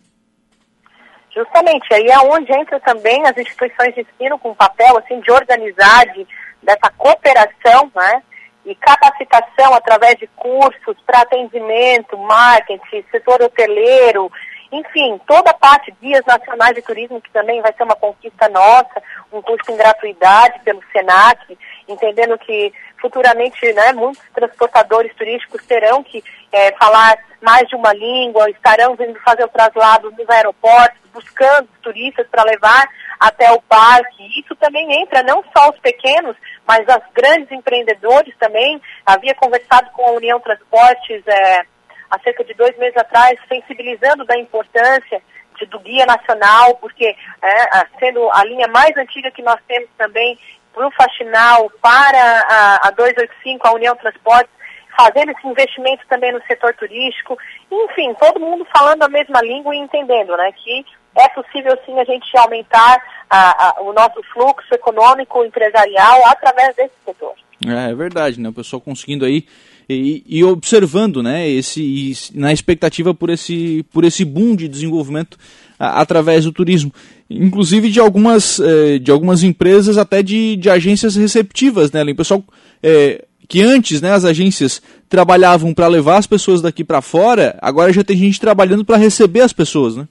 Justamente, 1.35 1.91
aí 1.91 2.07
é 2.07 2.19
onde 2.19 2.53
entra 2.53 2.79
também 2.79 3.25
as 3.25 3.35
instituições 3.35 3.93
de 3.95 4.01
ensino 4.01 4.37
com 4.37 4.51
o 4.51 4.55
papel 4.55 4.97
assim, 4.99 5.19
de 5.19 5.31
organizar, 5.31 6.05
de, 6.13 6.25
dessa 6.61 6.89
cooperação, 6.95 7.91
né? 7.93 8.21
E 8.65 8.75
capacitação 8.75 9.73
através 9.73 10.17
de 10.17 10.27
cursos 10.27 10.95
para 11.05 11.21
atendimento, 11.21 12.17
marketing, 12.17 13.03
setor 13.11 13.41
hoteleiro, 13.41 14.31
enfim, 14.71 15.19
toda 15.27 15.51
a 15.51 15.53
parte 15.53 15.93
Dias 16.01 16.25
Nacionais 16.25 16.73
de 16.73 16.81
Turismo, 16.81 17.21
que 17.21 17.29
também 17.31 17.61
vai 17.61 17.71
ser 17.73 17.83
uma 17.83 17.95
conquista 17.95 18.49
nossa, 18.49 19.03
um 19.31 19.41
curso 19.41 19.71
em 19.71 19.77
gratuidade 19.77 20.59
pelo 20.61 20.81
SENAC, 20.91 21.57
entendendo 21.87 22.37
que 22.39 22.73
futuramente 23.03 23.73
né, 23.73 23.91
muitos 23.91 24.23
transportadores 24.33 25.13
turísticos 25.15 25.61
terão 25.65 26.01
que 26.01 26.23
é, 26.53 26.71
falar 26.77 27.17
mais 27.41 27.67
de 27.67 27.75
uma 27.75 27.91
língua, 27.91 28.49
estarão 28.49 28.95
vindo 28.95 29.19
fazer 29.19 29.43
o 29.43 29.49
traslado 29.49 30.09
nos 30.11 30.29
aeroportos, 30.29 30.97
buscando 31.11 31.67
turistas 31.81 32.25
para 32.31 32.43
levar 32.43 32.87
até 33.19 33.51
o 33.51 33.61
parque. 33.63 34.39
Isso 34.39 34.55
também 34.55 35.01
entra 35.01 35.21
não 35.21 35.43
só 35.55 35.69
os 35.69 35.79
pequenos, 35.79 36.37
mas 36.65 36.79
os 36.87 37.13
grandes 37.13 37.51
empreendedores 37.51 38.33
também. 38.39 38.81
Havia 39.05 39.35
conversado 39.35 39.91
com 39.91 40.07
a 40.07 40.11
União 40.11 40.39
Transportes 40.39 41.27
é, 41.27 41.65
há 42.09 42.19
cerca 42.23 42.45
de 42.45 42.53
dois 42.53 42.77
meses 42.77 42.95
atrás, 42.95 43.37
sensibilizando 43.49 44.23
da 44.23 44.39
importância 44.39 45.21
do 45.69 45.79
Guia 45.79 46.05
Nacional, 46.05 46.75
porque 46.75 47.05
é, 47.41 47.85
sendo 47.99 48.29
a 48.31 48.43
linha 48.43 48.67
mais 48.67 48.95
antiga 48.97 49.31
que 49.31 49.41
nós 49.41 49.59
temos 49.67 49.89
também 49.97 50.37
para 50.73 50.87
o 50.87 50.91
Faxinal, 50.91 51.71
para 51.81 52.45
a, 52.49 52.87
a 52.87 52.91
285, 52.91 53.67
a 53.67 53.73
União 53.73 53.95
Transportes, 53.95 54.51
fazendo 54.97 55.31
esse 55.31 55.47
investimento 55.47 56.03
também 56.07 56.31
no 56.31 56.41
setor 56.43 56.73
turístico, 56.75 57.37
enfim, 57.71 58.13
todo 58.19 58.39
mundo 58.39 58.65
falando 58.75 59.03
a 59.03 59.09
mesma 59.09 59.41
língua 59.41 59.75
e 59.75 59.79
entendendo, 59.79 60.35
né, 60.37 60.51
que 60.51 60.85
é 61.15 61.29
possível 61.29 61.77
sim 61.85 61.99
a 61.99 62.03
gente 62.03 62.25
aumentar 62.37 63.01
a, 63.29 63.69
a, 63.69 63.81
o 63.81 63.93
nosso 63.93 64.21
fluxo 64.33 64.73
econômico 64.73 65.43
empresarial 65.43 66.25
através 66.27 66.75
desse 66.75 66.93
setor. 67.05 67.33
É, 67.65 67.91
é 67.91 67.95
verdade, 67.95 68.39
né, 68.39 68.49
o 68.49 68.53
pessoal 68.53 68.81
conseguindo 68.81 69.25
aí 69.25 69.45
e, 69.89 70.23
e, 70.27 70.43
observando, 70.43 71.21
né, 71.21 71.47
esse, 71.47 71.81
e, 71.81 72.13
na 72.33 72.53
expectativa 72.53 73.13
por 73.13 73.29
esse, 73.29 73.83
por 73.91 74.03
esse 74.03 74.23
boom 74.23 74.55
de 74.55 74.67
desenvolvimento 74.67 75.37
através 75.79 76.45
do 76.45 76.51
turismo, 76.51 76.91
inclusive 77.29 77.89
de 77.89 77.99
algumas, 77.99 78.59
eh, 78.59 78.99
de 78.99 79.11
algumas 79.11 79.43
empresas 79.43 79.97
até 79.97 80.21
de, 80.21 80.55
de 80.55 80.69
agências 80.69 81.15
receptivas, 81.15 81.91
né, 81.91 82.03
o 82.03 82.15
pessoal 82.15 82.43
eh, 82.81 83.25
que 83.47 83.61
antes, 83.61 84.01
né, 84.01 84.11
as 84.11 84.25
agências 84.25 84.81
trabalhavam 85.09 85.73
para 85.73 85.87
levar 85.87 86.17
as 86.17 86.27
pessoas 86.27 86.61
daqui 86.61 86.83
para 86.83 87.01
fora, 87.01 87.57
agora 87.61 87.91
já 87.91 88.03
tem 88.03 88.17
gente 88.17 88.39
trabalhando 88.39 88.85
para 88.85 88.97
receber 88.97 89.41
as 89.41 89.53
pessoas, 89.53 89.95
né? 89.95 90.07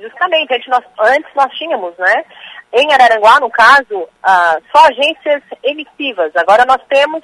Justamente, 0.00 0.54
antes 0.54 0.68
nós, 0.68 0.84
antes 1.00 1.30
nós 1.34 1.52
tínhamos, 1.58 1.92
né, 1.98 2.24
em 2.72 2.92
Araranguá, 2.92 3.40
no 3.40 3.50
caso, 3.50 4.08
ah, 4.22 4.56
só 4.72 4.86
agências 4.86 5.42
emissivas. 5.62 6.30
Agora 6.36 6.64
nós 6.64 6.80
temos 6.88 7.22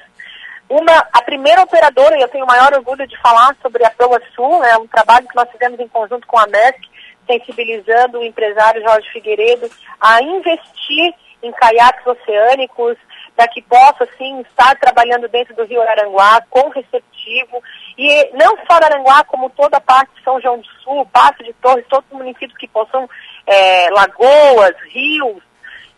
uma, 0.68 1.06
a 1.12 1.22
primeira 1.22 1.62
operadora, 1.62 2.18
e 2.18 2.22
eu 2.22 2.28
tenho 2.28 2.44
o 2.44 2.48
maior 2.48 2.72
orgulho 2.74 3.06
de 3.06 3.16
falar 3.20 3.56
sobre 3.62 3.84
a 3.84 3.90
Proa 3.90 4.20
Sul, 4.34 4.64
é 4.64 4.76
um 4.76 4.86
trabalho 4.86 5.26
que 5.28 5.36
nós 5.36 5.48
fizemos 5.50 5.78
em 5.78 5.88
conjunto 5.88 6.26
com 6.26 6.38
a 6.38 6.46
MESC, 6.46 6.80
sensibilizando 7.26 8.18
o 8.18 8.24
empresário 8.24 8.82
Jorge 8.82 9.10
Figueiredo 9.10 9.68
a 10.00 10.22
investir 10.22 11.14
em 11.42 11.52
caiaques 11.52 12.06
oceânicos, 12.06 12.96
para 13.36 13.48
que 13.48 13.60
possa, 13.62 14.08
sim, 14.16 14.40
estar 14.40 14.74
trabalhando 14.76 15.28
dentro 15.28 15.54
do 15.54 15.64
Rio 15.64 15.82
Araranguá 15.82 16.40
com 16.48 16.70
receptivo. 16.70 17.62
E 17.98 18.30
não 18.32 18.56
só 18.66 18.76
Araranguá, 18.76 19.24
como 19.24 19.50
toda 19.50 19.76
a 19.76 19.80
parte 19.80 20.14
de 20.14 20.24
São 20.24 20.40
João 20.40 20.58
do 20.58 20.66
Sul, 20.82 21.06
Passo 21.12 21.44
de 21.44 21.52
Torres, 21.54 21.84
todos 21.88 22.06
os 22.10 22.16
municípios 22.16 22.56
que 22.56 22.66
possam 22.66 23.08
é, 23.46 23.90
lagoas, 23.90 24.74
rios, 24.88 25.42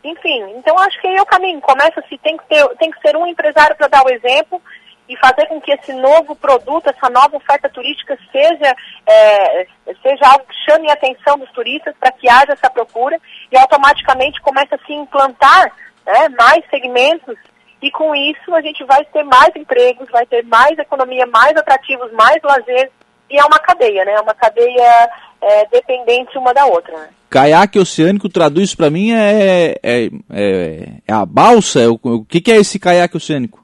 enfim, 0.02 0.42
então 0.56 0.78
acho 0.78 1.00
que 1.00 1.06
aí 1.06 1.16
é 1.16 1.22
o 1.22 1.26
caminho. 1.26 1.60
Começa-se, 1.60 2.18
tem, 2.18 2.36
que 2.36 2.46
ter, 2.46 2.66
tem 2.76 2.90
que 2.90 3.00
ser 3.00 3.16
um 3.16 3.26
empresário 3.26 3.76
para 3.76 3.88
dar 3.88 4.04
o 4.04 4.10
exemplo 4.10 4.60
e 5.08 5.16
fazer 5.16 5.46
com 5.46 5.60
que 5.60 5.72
esse 5.72 5.92
novo 5.92 6.36
produto, 6.36 6.88
essa 6.88 7.08
nova 7.08 7.36
oferta 7.36 7.68
turística 7.68 8.18
seja, 8.30 8.76
é, 9.06 9.66
seja 10.02 10.26
algo 10.30 10.44
que 10.46 10.70
chame 10.70 10.90
a 10.90 10.94
atenção 10.94 11.38
dos 11.38 11.50
turistas 11.52 11.94
para 11.98 12.12
que 12.12 12.28
haja 12.28 12.52
essa 12.52 12.68
procura 12.68 13.18
e 13.50 13.56
automaticamente 13.56 14.40
começa 14.42 14.74
a 14.74 14.86
se 14.86 14.92
implantar 14.92 15.72
né, 16.06 16.28
mais 16.38 16.62
segmentos 16.70 17.36
e 17.80 17.90
com 17.90 18.14
isso 18.14 18.54
a 18.54 18.60
gente 18.60 18.84
vai 18.84 19.04
ter 19.06 19.22
mais 19.24 19.54
empregos, 19.56 20.10
vai 20.10 20.26
ter 20.26 20.44
mais 20.44 20.78
economia, 20.78 21.26
mais 21.26 21.56
atrativos, 21.56 22.12
mais 22.12 22.42
lazer 22.42 22.90
e 23.30 23.38
é 23.38 23.44
uma 23.44 23.58
cadeia, 23.58 24.04
né? 24.04 24.12
É 24.12 24.20
uma 24.20 24.34
cadeia 24.34 25.10
é, 25.40 25.66
dependente 25.66 26.36
uma 26.38 26.52
da 26.54 26.66
outra. 26.66 26.96
Né? 26.98 27.08
Caiaque 27.28 27.78
oceânico, 27.78 28.28
traduz 28.28 28.74
para 28.74 28.90
mim, 28.90 29.12
é, 29.12 29.76
é, 29.82 30.06
é, 30.30 30.88
é, 31.06 31.12
a 31.12 31.26
balsa? 31.26 31.90
O, 31.90 32.00
o 32.02 32.24
que, 32.24 32.40
que 32.40 32.50
é 32.50 32.56
esse 32.56 32.78
caiaque 32.78 33.16
oceânico? 33.16 33.62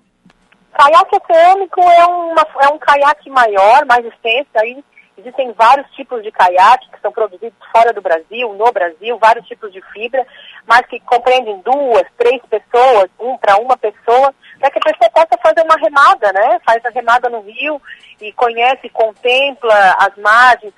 Caiaque 0.75 1.17
oceânico 1.17 1.81
é, 1.81 2.05
uma, 2.07 2.47
é 2.63 2.69
um 2.69 2.79
caiaque 2.79 3.31
maior, 3.31 3.85
mais 3.87 4.05
extenso, 4.05 4.49
aí 4.57 4.85
existem 5.17 5.53
vários 5.53 5.89
tipos 5.93 6.23
de 6.23 6.33
caiaque 6.33 6.91
que 6.91 7.01
são 7.01 7.13
produzidos 7.13 7.57
fora 7.71 7.93
do 7.93 8.03
Brasil, 8.03 8.53
no 8.55 8.73
Brasil, 8.73 9.17
vários 9.19 9.47
tipos 9.47 9.73
de 9.73 9.81
fibra, 9.93 10.27
mas 10.67 10.85
que 10.87 10.99
compreendem 11.01 11.61
duas, 11.61 12.05
três 12.19 12.43
pessoas, 12.51 13.09
um 13.21 13.39
para 13.39 13.57
uma 13.57 13.77
pessoa, 13.77 14.35
para 14.59 14.71
que 14.71 14.79
a 14.79 14.93
pessoa 14.93 15.11
possa 15.11 15.39
fazer 15.41 15.63
uma 15.63 15.77
remada, 15.77 16.33
né? 16.33 16.59
Faz 16.67 16.85
a 16.85 16.91
remada 16.91 17.29
no 17.29 17.41
rio 17.41 17.81
e 18.21 18.33
conhece, 18.33 18.89
contempla 18.89 19.97
as 19.99 20.17
margens, 20.17 20.75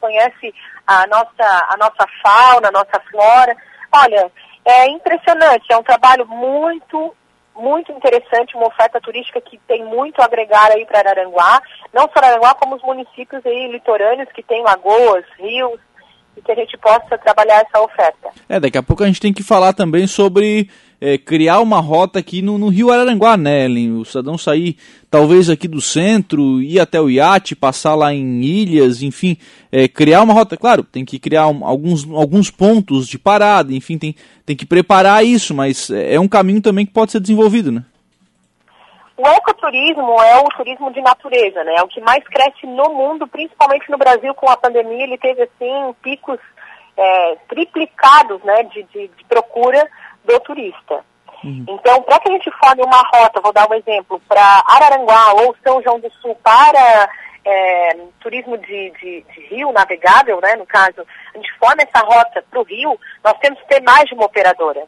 conhece 0.00 0.54
a 0.86 1.06
nossa, 1.08 1.66
a 1.68 1.76
nossa 1.76 2.06
fauna, 2.22 2.68
a 2.68 2.72
nossa 2.72 3.00
flora. 3.10 3.56
Olha, 3.92 4.30
é 4.64 4.86
impressionante, 4.88 5.72
é 5.72 5.76
um 5.76 5.82
trabalho 5.82 6.26
muito, 6.26 7.14
muito 7.60 7.92
interessante, 7.92 8.56
uma 8.56 8.68
oferta 8.68 9.00
turística 9.00 9.40
que 9.40 9.58
tem 9.68 9.84
muito 9.84 10.20
a 10.20 10.24
agregar 10.24 10.72
aí 10.72 10.84
para 10.86 11.00
Araranguá, 11.00 11.62
não 11.92 12.02
só 12.02 12.12
Araranguá, 12.16 12.54
como 12.54 12.76
os 12.76 12.82
municípios 12.82 13.44
aí 13.44 13.70
litorâneos 13.70 14.30
que 14.32 14.42
têm 14.42 14.62
lagoas, 14.62 15.24
rios, 15.38 15.78
e 16.36 16.40
que 16.40 16.52
a 16.52 16.54
gente 16.54 16.76
possa 16.78 17.18
trabalhar 17.18 17.66
essa 17.66 17.82
oferta. 17.82 18.30
É, 18.48 18.58
daqui 18.58 18.78
a 18.78 18.82
pouco 18.82 19.02
a 19.02 19.06
gente 19.06 19.20
tem 19.20 19.32
que 19.32 19.42
falar 19.42 19.72
também 19.72 20.06
sobre 20.06 20.70
é, 21.00 21.16
criar 21.16 21.60
uma 21.60 21.80
rota 21.80 22.18
aqui 22.18 22.42
no, 22.42 22.58
no, 22.58 22.68
Rio 22.68 22.90
Araranguá, 22.90 23.36
né, 23.36 23.64
Ellen? 23.64 23.98
O 23.98 24.04
cidadão 24.04 24.36
sair 24.36 24.76
talvez 25.10 25.48
aqui 25.48 25.66
do 25.66 25.80
centro, 25.80 26.60
ir 26.60 26.78
até 26.78 27.00
o 27.00 27.08
iate, 27.08 27.56
passar 27.56 27.94
lá 27.94 28.12
em 28.12 28.42
ilhas, 28.42 29.02
enfim, 29.02 29.38
é, 29.72 29.88
criar 29.88 30.22
uma 30.22 30.34
rota. 30.34 30.56
Claro, 30.56 30.84
tem 30.84 31.04
que 31.04 31.18
criar 31.18 31.48
um, 31.48 31.64
alguns, 31.64 32.08
alguns 32.12 32.50
pontos 32.50 33.08
de 33.08 33.18
parada, 33.18 33.72
enfim, 33.72 33.96
tem, 33.96 34.14
tem 34.44 34.54
que 34.54 34.66
preparar 34.66 35.24
isso, 35.24 35.54
mas 35.54 35.90
é, 35.90 36.14
é 36.14 36.20
um 36.20 36.28
caminho 36.28 36.60
também 36.60 36.84
que 36.84 36.92
pode 36.92 37.12
ser 37.12 37.20
desenvolvido, 37.20 37.72
né? 37.72 37.84
O 39.16 39.26
ecoturismo 39.26 40.22
é 40.22 40.38
o 40.38 40.48
turismo 40.56 40.90
de 40.92 41.02
natureza, 41.02 41.62
né? 41.62 41.74
É 41.76 41.82
o 41.82 41.88
que 41.88 42.00
mais 42.00 42.24
cresce 42.24 42.66
no 42.66 42.94
mundo, 42.94 43.26
principalmente 43.26 43.90
no 43.90 43.98
Brasil 43.98 44.34
com 44.34 44.48
a 44.48 44.56
pandemia. 44.56 45.04
Ele 45.04 45.18
teve, 45.18 45.42
assim, 45.42 45.94
picos 46.02 46.38
é, 46.96 47.36
triplicados 47.46 48.42
né, 48.42 48.62
de, 48.64 48.82
de, 48.84 49.08
de 49.08 49.24
procura 49.28 49.86
do 50.24 50.40
turista. 50.40 51.04
Uhum. 51.42 51.64
Então, 51.68 52.02
para 52.02 52.18
que 52.20 52.28
a 52.28 52.32
gente 52.32 52.50
forme 52.52 52.82
uma 52.82 53.02
rota, 53.14 53.40
vou 53.40 53.52
dar 53.52 53.68
um 53.70 53.74
exemplo, 53.74 54.20
para 54.28 54.62
Araranguá 54.66 55.32
ou 55.34 55.56
São 55.64 55.82
João 55.82 55.98
do 55.98 56.10
Sul 56.20 56.34
para 56.42 57.08
é, 57.44 57.96
turismo 58.20 58.58
de, 58.58 58.90
de, 59.00 59.22
de, 59.22 59.40
rio 59.46 59.72
navegável, 59.72 60.40
né, 60.42 60.54
no 60.56 60.66
caso, 60.66 61.06
a 61.34 61.38
gente 61.38 61.52
forma 61.58 61.82
essa 61.82 62.04
rota 62.04 62.44
para 62.50 62.60
o 62.60 62.64
rio, 62.64 62.98
nós 63.24 63.38
temos 63.38 63.58
que 63.60 63.68
ter 63.68 63.82
mais 63.82 64.04
de 64.04 64.14
uma 64.14 64.26
operadora. 64.26 64.84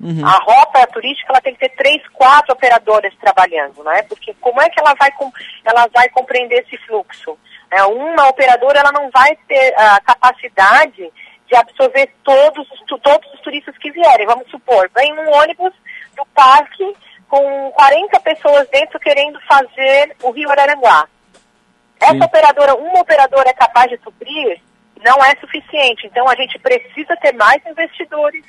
Uhum. 0.00 0.24
A 0.24 0.38
rota 0.38 0.86
turística 0.86 1.30
ela 1.30 1.42
tem 1.42 1.52
que 1.54 1.60
ter 1.60 1.76
três, 1.76 2.00
quatro 2.14 2.54
operadoras 2.54 3.12
trabalhando, 3.20 3.84
né? 3.84 4.02
Porque 4.04 4.34
como 4.40 4.60
é 4.62 4.70
que 4.70 4.80
ela 4.80 4.94
vai, 4.94 5.10
com, 5.12 5.30
ela 5.62 5.86
vai 5.92 6.08
compreender 6.08 6.64
esse 6.64 6.78
fluxo? 6.86 7.36
É, 7.70 7.84
uma 7.84 8.28
operadora 8.28 8.80
ela 8.80 8.92
não 8.92 9.10
vai 9.10 9.36
ter 9.46 9.74
a 9.76 10.00
capacidade 10.00 11.12
de 11.50 11.56
absorver 11.56 12.08
todos, 12.22 12.66
todos 13.02 13.34
os 13.34 13.40
turistas 13.40 13.76
que 13.78 13.90
vierem. 13.90 14.26
Vamos 14.26 14.48
supor, 14.48 14.88
vem 14.94 15.12
um 15.12 15.30
ônibus 15.32 15.72
do 16.16 16.24
parque 16.26 16.96
com 17.28 17.72
40 17.72 18.20
pessoas 18.20 18.68
dentro 18.68 18.98
querendo 19.00 19.38
fazer 19.42 20.16
o 20.22 20.30
Rio 20.30 20.50
Araranguá. 20.50 21.08
Essa 22.00 22.12
Sim. 22.12 22.22
operadora, 22.22 22.74
uma 22.76 23.00
operadora 23.00 23.50
é 23.50 23.52
capaz 23.52 23.90
de 23.90 23.98
suprir, 23.98 24.60
não 25.04 25.22
é 25.24 25.34
suficiente. 25.40 26.06
Então 26.06 26.28
a 26.28 26.36
gente 26.36 26.58
precisa 26.58 27.16
ter 27.16 27.34
mais 27.34 27.60
investidores 27.66 28.44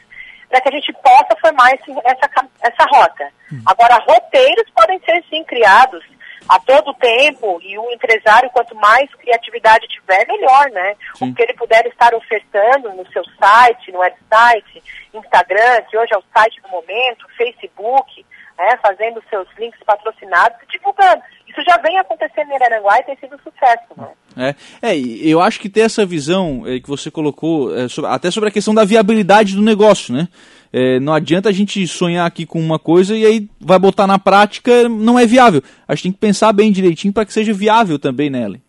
para 0.48 0.62
que 0.62 0.70
a 0.70 0.72
gente 0.72 0.93
possa 0.93 1.36
formar 1.39 1.72
esse, 1.74 1.91
essa, 2.05 2.29
essa 2.62 2.84
rota. 2.89 3.29
Hum. 3.51 3.62
Agora, 3.65 4.03
roteiros 4.08 4.70
podem 4.75 5.00
ser 5.00 5.24
sim 5.29 5.43
criados 5.43 6.03
a 6.51 6.60
todo 6.60 6.93
tempo 6.96 7.62
e 7.63 7.79
o 7.79 7.91
empresário, 7.91 8.50
quanto 8.50 8.75
mais 8.75 9.10
criatividade 9.15 9.88
tiver, 9.88 10.27
melhor, 10.27 10.70
né? 10.72 10.96
Sim. 11.15 11.29
O 11.29 11.34
que 11.34 11.41
ele 11.43 11.53
puder 11.53 11.86
estar 11.86 12.13
ofertando 12.13 12.89
no 12.93 13.10
seu 13.13 13.24
site, 13.39 13.89
no 13.89 14.00
website, 14.00 14.84
Instagram, 15.13 15.81
que 15.89 15.98
hoje 15.98 16.13
é 16.13 16.17
o 16.17 16.24
site 16.34 16.62
do 16.62 16.67
momento, 16.67 17.25
Facebook, 17.38 18.25
né? 18.58 18.77
fazendo 18.84 19.24
seus 19.29 19.48
links 19.58 19.79
patrocinados 19.86 20.58
e 20.63 20.77
divulgando. 20.77 21.24
Isso 21.48 21.63
já 21.63 21.77
vem 21.77 21.98
acontecendo 21.98 22.51
em 22.51 22.55
Araranguá 22.55 23.00
e 23.00 23.03
tem 23.03 23.17
sido 23.17 23.36
um 23.36 23.39
sucesso, 23.39 23.86
né? 23.96 24.55
É, 24.81 24.89
é, 24.91 24.98
eu 24.98 25.39
acho 25.39 25.58
que 25.58 25.70
ter 25.70 25.81
essa 25.81 26.05
visão 26.05 26.63
é, 26.65 26.81
que 26.81 26.88
você 26.88 27.10
colocou, 27.10 27.74
é, 27.74 27.88
sobre, 27.88 28.12
até 28.12 28.29
sobre 28.29 28.50
a 28.50 28.51
questão 28.51 28.75
da 28.75 28.84
viabilidade 28.84 29.55
do 29.55 29.62
negócio, 29.62 30.14
né? 30.14 30.27
É, 30.74 31.00
não 31.00 31.14
adianta 31.14 31.50
a 31.50 31.51
gente 31.51 31.86
sonhar 31.86 32.25
aqui 32.25 32.46
com 32.46 32.60
uma 32.60 32.79
coisa 32.79 33.16
e 33.16 33.25
aí 33.25 33.50
vai 33.60 33.77
botar 33.77 34.07
na 34.07 34.18
prática, 34.18 34.88
não 34.88 35.20
é 35.20 35.25
viável. 35.25 35.62
A 35.88 35.94
gente 35.94 36.03
tem 36.03 36.12
que 36.14 36.20
pensar 36.20 36.53
bem 36.53 36.72
direitinho 36.72 37.14
para 37.14 37.25
que 37.25 37.34
seja 37.34 37.53
viável 37.53 38.00
também, 38.00 38.29
né, 38.29 38.44
Ellen? 38.44 38.62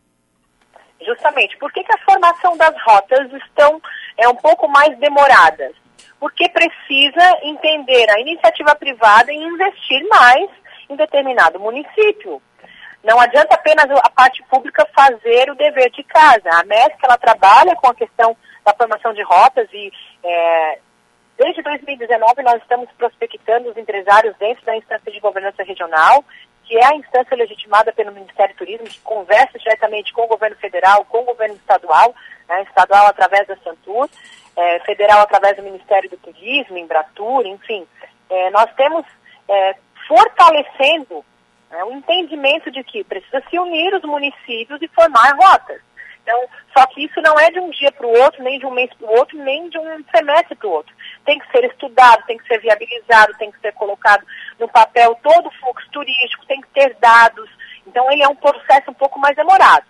Justamente. 1.04 1.56
Por 1.58 1.72
que, 1.72 1.82
que 1.84 1.94
a 1.94 2.04
formação 2.04 2.56
das 2.56 2.74
rotas 2.84 3.32
estão 3.32 3.80
é, 4.18 4.28
um 4.28 4.34
pouco 4.34 4.68
mais 4.68 4.98
demoradas? 4.98 5.72
Porque 6.18 6.48
precisa 6.48 7.38
entender 7.42 8.10
a 8.10 8.20
iniciativa 8.20 8.74
privada 8.74 9.32
e 9.32 9.36
investir 9.36 10.06
mais 10.08 10.50
em 10.88 10.96
determinado 10.96 11.58
município. 11.58 12.40
Não 13.02 13.18
adianta 13.20 13.54
apenas 13.54 13.86
a 13.90 14.10
parte 14.10 14.42
pública 14.44 14.86
fazer 14.94 15.50
o 15.50 15.56
dever 15.56 15.90
de 15.90 16.04
casa. 16.04 16.48
A 16.52 16.64
MESC, 16.64 16.96
ela 17.02 17.18
trabalha 17.18 17.74
com 17.76 17.88
a 17.88 17.94
questão 17.94 18.36
da 18.64 18.72
formação 18.74 19.12
de 19.12 19.22
rotas 19.22 19.68
e 19.72 19.90
é, 20.22 20.78
Desde 21.36 21.62
2019, 21.62 22.42
nós 22.42 22.60
estamos 22.62 22.88
prospectando 22.98 23.70
os 23.70 23.76
empresários 23.76 24.36
dentro 24.36 24.64
da 24.64 24.76
instância 24.76 25.10
de 25.10 25.20
governança 25.20 25.62
regional, 25.62 26.24
que 26.64 26.76
é 26.76 26.84
a 26.84 26.94
instância 26.94 27.36
legitimada 27.36 27.92
pelo 27.92 28.12
Ministério 28.12 28.54
do 28.54 28.58
Turismo, 28.58 28.86
que 28.86 29.00
conversa 29.00 29.58
diretamente 29.58 30.12
com 30.12 30.22
o 30.22 30.28
governo 30.28 30.56
federal, 30.56 31.04
com 31.06 31.20
o 31.20 31.24
governo 31.24 31.54
estadual, 31.56 32.14
né, 32.48 32.62
estadual 32.62 33.06
através 33.06 33.46
da 33.46 33.56
Santur, 33.58 34.08
é, 34.56 34.78
federal 34.80 35.20
através 35.20 35.56
do 35.56 35.62
Ministério 35.62 36.08
do 36.10 36.16
Turismo, 36.18 36.78
Embratur, 36.78 37.46
enfim. 37.46 37.86
É, 38.30 38.50
nós 38.50 38.72
temos 38.74 39.04
é, 39.48 39.76
fortalecendo 40.06 41.24
né, 41.70 41.82
o 41.84 41.92
entendimento 41.92 42.70
de 42.70 42.84
que 42.84 43.02
precisa 43.02 43.42
se 43.48 43.58
unir 43.58 43.94
os 43.94 44.02
municípios 44.02 44.80
e 44.80 44.88
formar 44.88 45.34
rotas. 45.36 45.80
Então, 46.22 46.40
só 46.76 46.86
que 46.86 47.04
isso 47.04 47.20
não 47.20 47.38
é 47.38 47.50
de 47.50 47.58
um 47.58 47.70
dia 47.70 47.90
para 47.90 48.06
o 48.06 48.20
outro, 48.20 48.42
nem 48.42 48.58
de 48.58 48.66
um 48.66 48.70
mês 48.70 48.90
para 48.94 49.08
o 49.08 49.18
outro, 49.18 49.36
nem 49.38 49.68
de 49.68 49.78
um 49.78 50.04
semestre 50.14 50.54
para 50.54 50.68
o 50.68 50.72
outro. 50.72 50.94
Tem 51.24 51.38
que 51.38 51.50
ser 51.50 51.64
estudado, 51.64 52.24
tem 52.26 52.36
que 52.36 52.46
ser 52.46 52.58
viabilizado, 52.58 53.34
tem 53.38 53.50
que 53.50 53.60
ser 53.60 53.72
colocado 53.72 54.24
no 54.58 54.68
papel 54.68 55.16
todo 55.22 55.46
o 55.46 55.52
fluxo 55.52 55.88
turístico, 55.90 56.46
tem 56.46 56.60
que 56.60 56.68
ter 56.68 56.96
dados. 57.00 57.48
Então, 57.86 58.10
ele 58.10 58.22
é 58.22 58.28
um 58.28 58.34
processo 58.34 58.90
um 58.90 58.94
pouco 58.94 59.18
mais 59.18 59.36
demorado. 59.36 59.84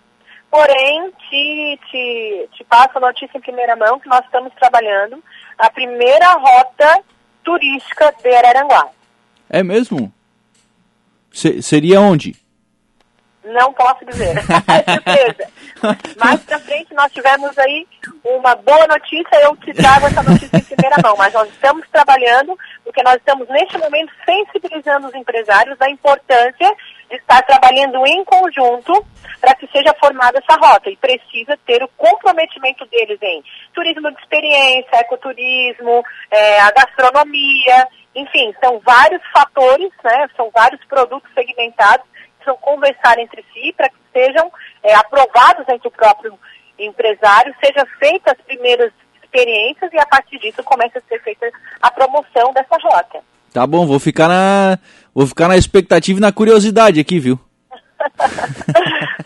Porém, 0.49 1.11
te, 1.29 1.79
te, 1.89 2.49
te 2.53 2.63
passo 2.65 2.97
a 2.97 3.01
notícia 3.01 3.37
em 3.37 3.41
primeira 3.41 3.75
mão 3.75 3.99
que 3.99 4.07
nós 4.07 4.23
estamos 4.23 4.53
trabalhando 4.53 5.23
a 5.57 5.69
primeira 5.71 6.33
rota 6.33 7.03
turística 7.43 8.13
de 8.21 8.29
Araranguá. 8.35 8.89
É 9.49 9.63
mesmo? 9.63 10.13
Se, 11.31 11.61
seria 11.61 11.99
onde? 11.99 12.35
Não 13.43 13.73
posso 13.73 14.05
dizer. 14.05 14.35
Mais 16.17 16.41
pra 16.43 16.59
frente 16.59 16.93
nós 16.93 17.11
tivemos 17.11 17.57
aí 17.57 17.85
uma 18.23 18.55
boa 18.55 18.87
notícia, 18.87 19.35
eu 19.41 19.55
te 19.57 19.73
trago 19.73 20.07
essa 20.07 20.23
notícia 20.23 20.57
em 20.57 20.63
primeira 20.63 20.95
mão, 21.03 21.15
mas 21.17 21.33
nós 21.33 21.49
estamos 21.49 21.85
trabalhando, 21.91 22.57
porque 22.83 23.03
nós 23.03 23.15
estamos 23.15 23.47
neste 23.49 23.77
momento 23.77 24.11
sensibilizando 24.25 25.07
os 25.07 25.15
empresários 25.15 25.77
da 25.77 25.89
importância 25.89 26.73
de 27.09 27.17
estar 27.17 27.41
trabalhando 27.43 28.05
em 28.07 28.23
conjunto 28.23 29.05
para 29.41 29.55
que 29.55 29.67
seja 29.67 29.93
formada 29.99 30.39
essa 30.39 30.57
rota 30.57 30.89
e 30.89 30.95
precisa 30.95 31.57
ter 31.65 31.83
o 31.83 31.89
comprometimento 31.97 32.85
deles 32.85 33.19
em 33.21 33.43
turismo 33.73 34.09
de 34.09 34.21
experiência, 34.21 34.95
ecoturismo, 34.95 36.01
é, 36.31 36.61
a 36.61 36.71
gastronomia, 36.71 37.87
enfim, 38.15 38.53
são 38.63 38.79
vários 38.79 39.21
fatores, 39.33 39.91
né, 40.01 40.29
são 40.37 40.49
vários 40.53 40.83
produtos 40.85 41.29
segmentados 41.33 42.05
precisam 42.43 42.57
conversar 42.57 43.17
entre 43.17 43.43
si 43.53 43.73
para 43.73 43.89
que 43.89 43.95
sejam 44.11 44.51
é, 44.83 44.93
aprovados 44.95 45.67
entre 45.69 45.87
o 45.87 45.91
próprio 45.91 46.37
empresário, 46.77 47.55
sejam 47.63 47.85
feitas 47.99 48.35
as 48.37 48.45
primeiras 48.45 48.91
experiências 49.23 49.91
e 49.93 49.97
a 49.97 50.05
partir 50.05 50.37
disso 50.39 50.61
comece 50.63 50.97
a 50.97 51.01
ser 51.07 51.21
feita 51.21 51.49
a 51.81 51.89
promoção 51.89 52.53
dessa 52.53 52.77
rota. 52.81 53.19
Tá 53.53 53.65
bom, 53.65 53.85
vou 53.85 53.99
ficar 53.99 54.27
na 54.27 54.77
vou 55.13 55.27
ficar 55.27 55.47
na 55.47 55.57
expectativa 55.57 56.19
e 56.19 56.21
na 56.21 56.31
curiosidade 56.31 56.99
aqui, 56.99 57.19
viu? 57.19 57.39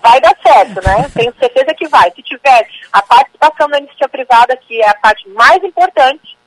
vai 0.02 0.22
dar 0.22 0.36
certo, 0.46 0.86
né? 0.86 1.10
Tenho 1.14 1.34
certeza 1.40 1.74
que 1.74 1.88
vai. 1.88 2.12
Se 2.12 2.22
tiver 2.22 2.68
a 2.94 3.02
participação 3.02 3.68
da 3.70 3.80
iniciativa 3.80 4.10
privada, 4.10 4.56
que 4.58 4.82
é 4.82 4.90
a 4.90 4.96
parte 4.96 5.28
mais 5.30 5.64
importante, 5.64 6.38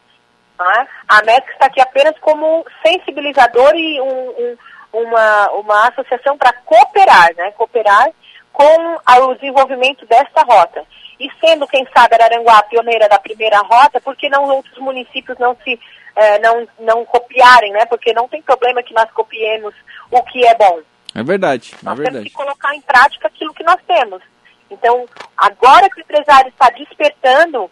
né? 0.58 0.86
a 1.08 1.22
MESC 1.22 1.50
está 1.52 1.66
aqui 1.66 1.80
apenas 1.80 2.14
como 2.20 2.64
sensibilizador 2.86 3.74
e 3.74 4.00
um, 4.00 4.28
um 4.28 4.56
uma, 4.92 5.50
uma 5.52 5.88
associação 5.88 6.36
para 6.36 6.52
cooperar, 6.52 7.34
né? 7.36 7.52
Cooperar 7.52 8.10
com 8.52 8.98
o 9.22 9.34
desenvolvimento 9.34 10.04
desta 10.06 10.42
rota. 10.42 10.84
E 11.18 11.30
sendo, 11.40 11.66
quem 11.66 11.86
sabe, 11.94 12.14
Araranguá 12.14 12.58
a 12.58 12.62
pioneira 12.62 13.08
da 13.08 13.18
primeira 13.18 13.58
rota, 13.58 14.00
por 14.00 14.16
que 14.16 14.28
não 14.28 14.44
outros 14.44 14.78
municípios 14.78 15.38
não 15.38 15.56
se 15.62 15.78
eh, 16.16 16.38
não, 16.38 16.68
não 16.78 17.04
copiarem, 17.04 17.72
né? 17.72 17.84
Porque 17.86 18.12
não 18.12 18.28
tem 18.28 18.42
problema 18.42 18.82
que 18.82 18.94
nós 18.94 19.10
copiemos 19.12 19.74
o 20.10 20.22
que 20.22 20.44
é 20.44 20.54
bom. 20.54 20.80
É 21.14 21.22
verdade, 21.22 21.74
é 21.74 21.84
nós 21.84 21.96
verdade. 21.96 22.16
temos 22.16 22.30
que 22.30 22.36
colocar 22.36 22.74
em 22.74 22.80
prática 22.80 23.28
aquilo 23.28 23.54
que 23.54 23.64
nós 23.64 23.78
temos. 23.86 24.22
Então, 24.70 25.06
agora 25.36 25.90
que 25.90 26.00
o 26.00 26.02
empresário 26.02 26.48
está 26.48 26.70
despertando, 26.70 27.70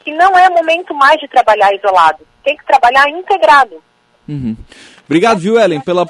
que 0.00 0.12
não 0.12 0.36
é 0.36 0.48
momento 0.50 0.94
mais 0.94 1.20
de 1.20 1.28
trabalhar 1.28 1.72
isolado, 1.74 2.26
tem 2.42 2.56
que 2.56 2.64
trabalhar 2.64 3.08
integrado. 3.08 3.82
Uhum. 4.28 4.56
Obrigado, 5.04 5.38
viu, 5.38 5.58
Ellen, 5.58 5.80
pela... 5.80 6.06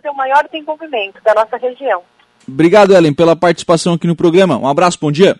fazer 0.00 0.08
o 0.08 0.16
maior 0.16 0.42
desenvolvimento 0.50 1.22
da 1.22 1.34
nossa 1.34 1.56
região. 1.58 2.02
Obrigado, 2.48 2.94
Ellen, 2.94 3.12
pela 3.12 3.36
participação 3.36 3.94
aqui 3.94 4.06
no 4.06 4.16
programa. 4.16 4.56
Um 4.56 4.66
abraço, 4.66 4.98
bom 5.00 5.12
dia. 5.12 5.36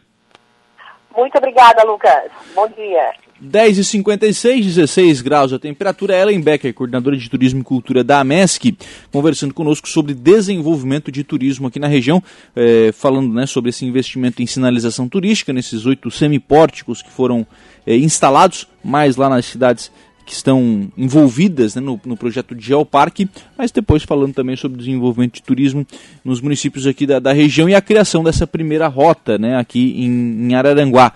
Muito 1.17 1.37
obrigada, 1.37 1.83
Lucas. 1.85 2.31
Bom 2.55 2.69
dia. 2.69 3.13
10h56, 3.43 4.65
16 4.65 5.23
graus 5.23 5.53
a 5.53 5.59
temperatura. 5.59 6.15
Ellen 6.15 6.43
Becker, 6.43 6.75
coordenadora 6.75 7.17
de 7.17 7.29
Turismo 7.29 7.63
e 7.63 7.65
Cultura 7.65 8.05
da 8.05 8.21
AMESC, 8.21 8.77
conversando 9.11 9.55
conosco 9.55 9.89
sobre 9.89 10.13
desenvolvimento 10.13 11.11
de 11.11 11.25
turismo 11.25 11.67
aqui 11.67 11.79
na 11.79 11.89
região, 11.89 12.23
eh, 12.55 12.91
falando 12.93 13.33
né, 13.33 13.47
sobre 13.47 13.71
esse 13.71 13.85
investimento 13.87 14.43
em 14.43 14.47
sinalização 14.47 15.09
turística, 15.09 15.55
nesses 15.55 15.87
oito 15.87 16.11
semipórticos 16.11 17.01
que 17.01 17.11
foram 17.11 17.47
eh, 17.87 17.97
instalados, 17.97 18.69
mais 18.85 19.17
lá 19.17 19.31
nas 19.31 19.47
cidades 19.47 19.91
que 20.31 20.37
estão 20.37 20.89
envolvidas 20.97 21.75
né, 21.75 21.81
no, 21.81 22.01
no, 22.05 22.17
projeto 22.17 22.55
de 22.55 22.65
Geoparque, 22.65 23.29
mas 23.59 23.73
depois 23.73 24.05
falando 24.05 24.33
também 24.33 24.55
sobre 24.55 24.77
o 24.77 24.79
desenvolvimento 24.79 25.35
de 25.35 25.43
turismo 25.43 25.85
nos 26.25 26.41
municípios 26.41 26.87
aqui 26.87 27.05
da, 27.05 27.19
da 27.19 27.33
região 27.33 27.69
e 27.69 27.75
a 27.75 27.81
criação 27.81 28.23
dessa 28.23 28.47
primeira 28.47 28.87
rota 28.87 29.37
né, 29.37 29.57
aqui 29.57 30.05
em, 30.05 30.47
em 30.49 30.55
Araranguá. 30.55 31.13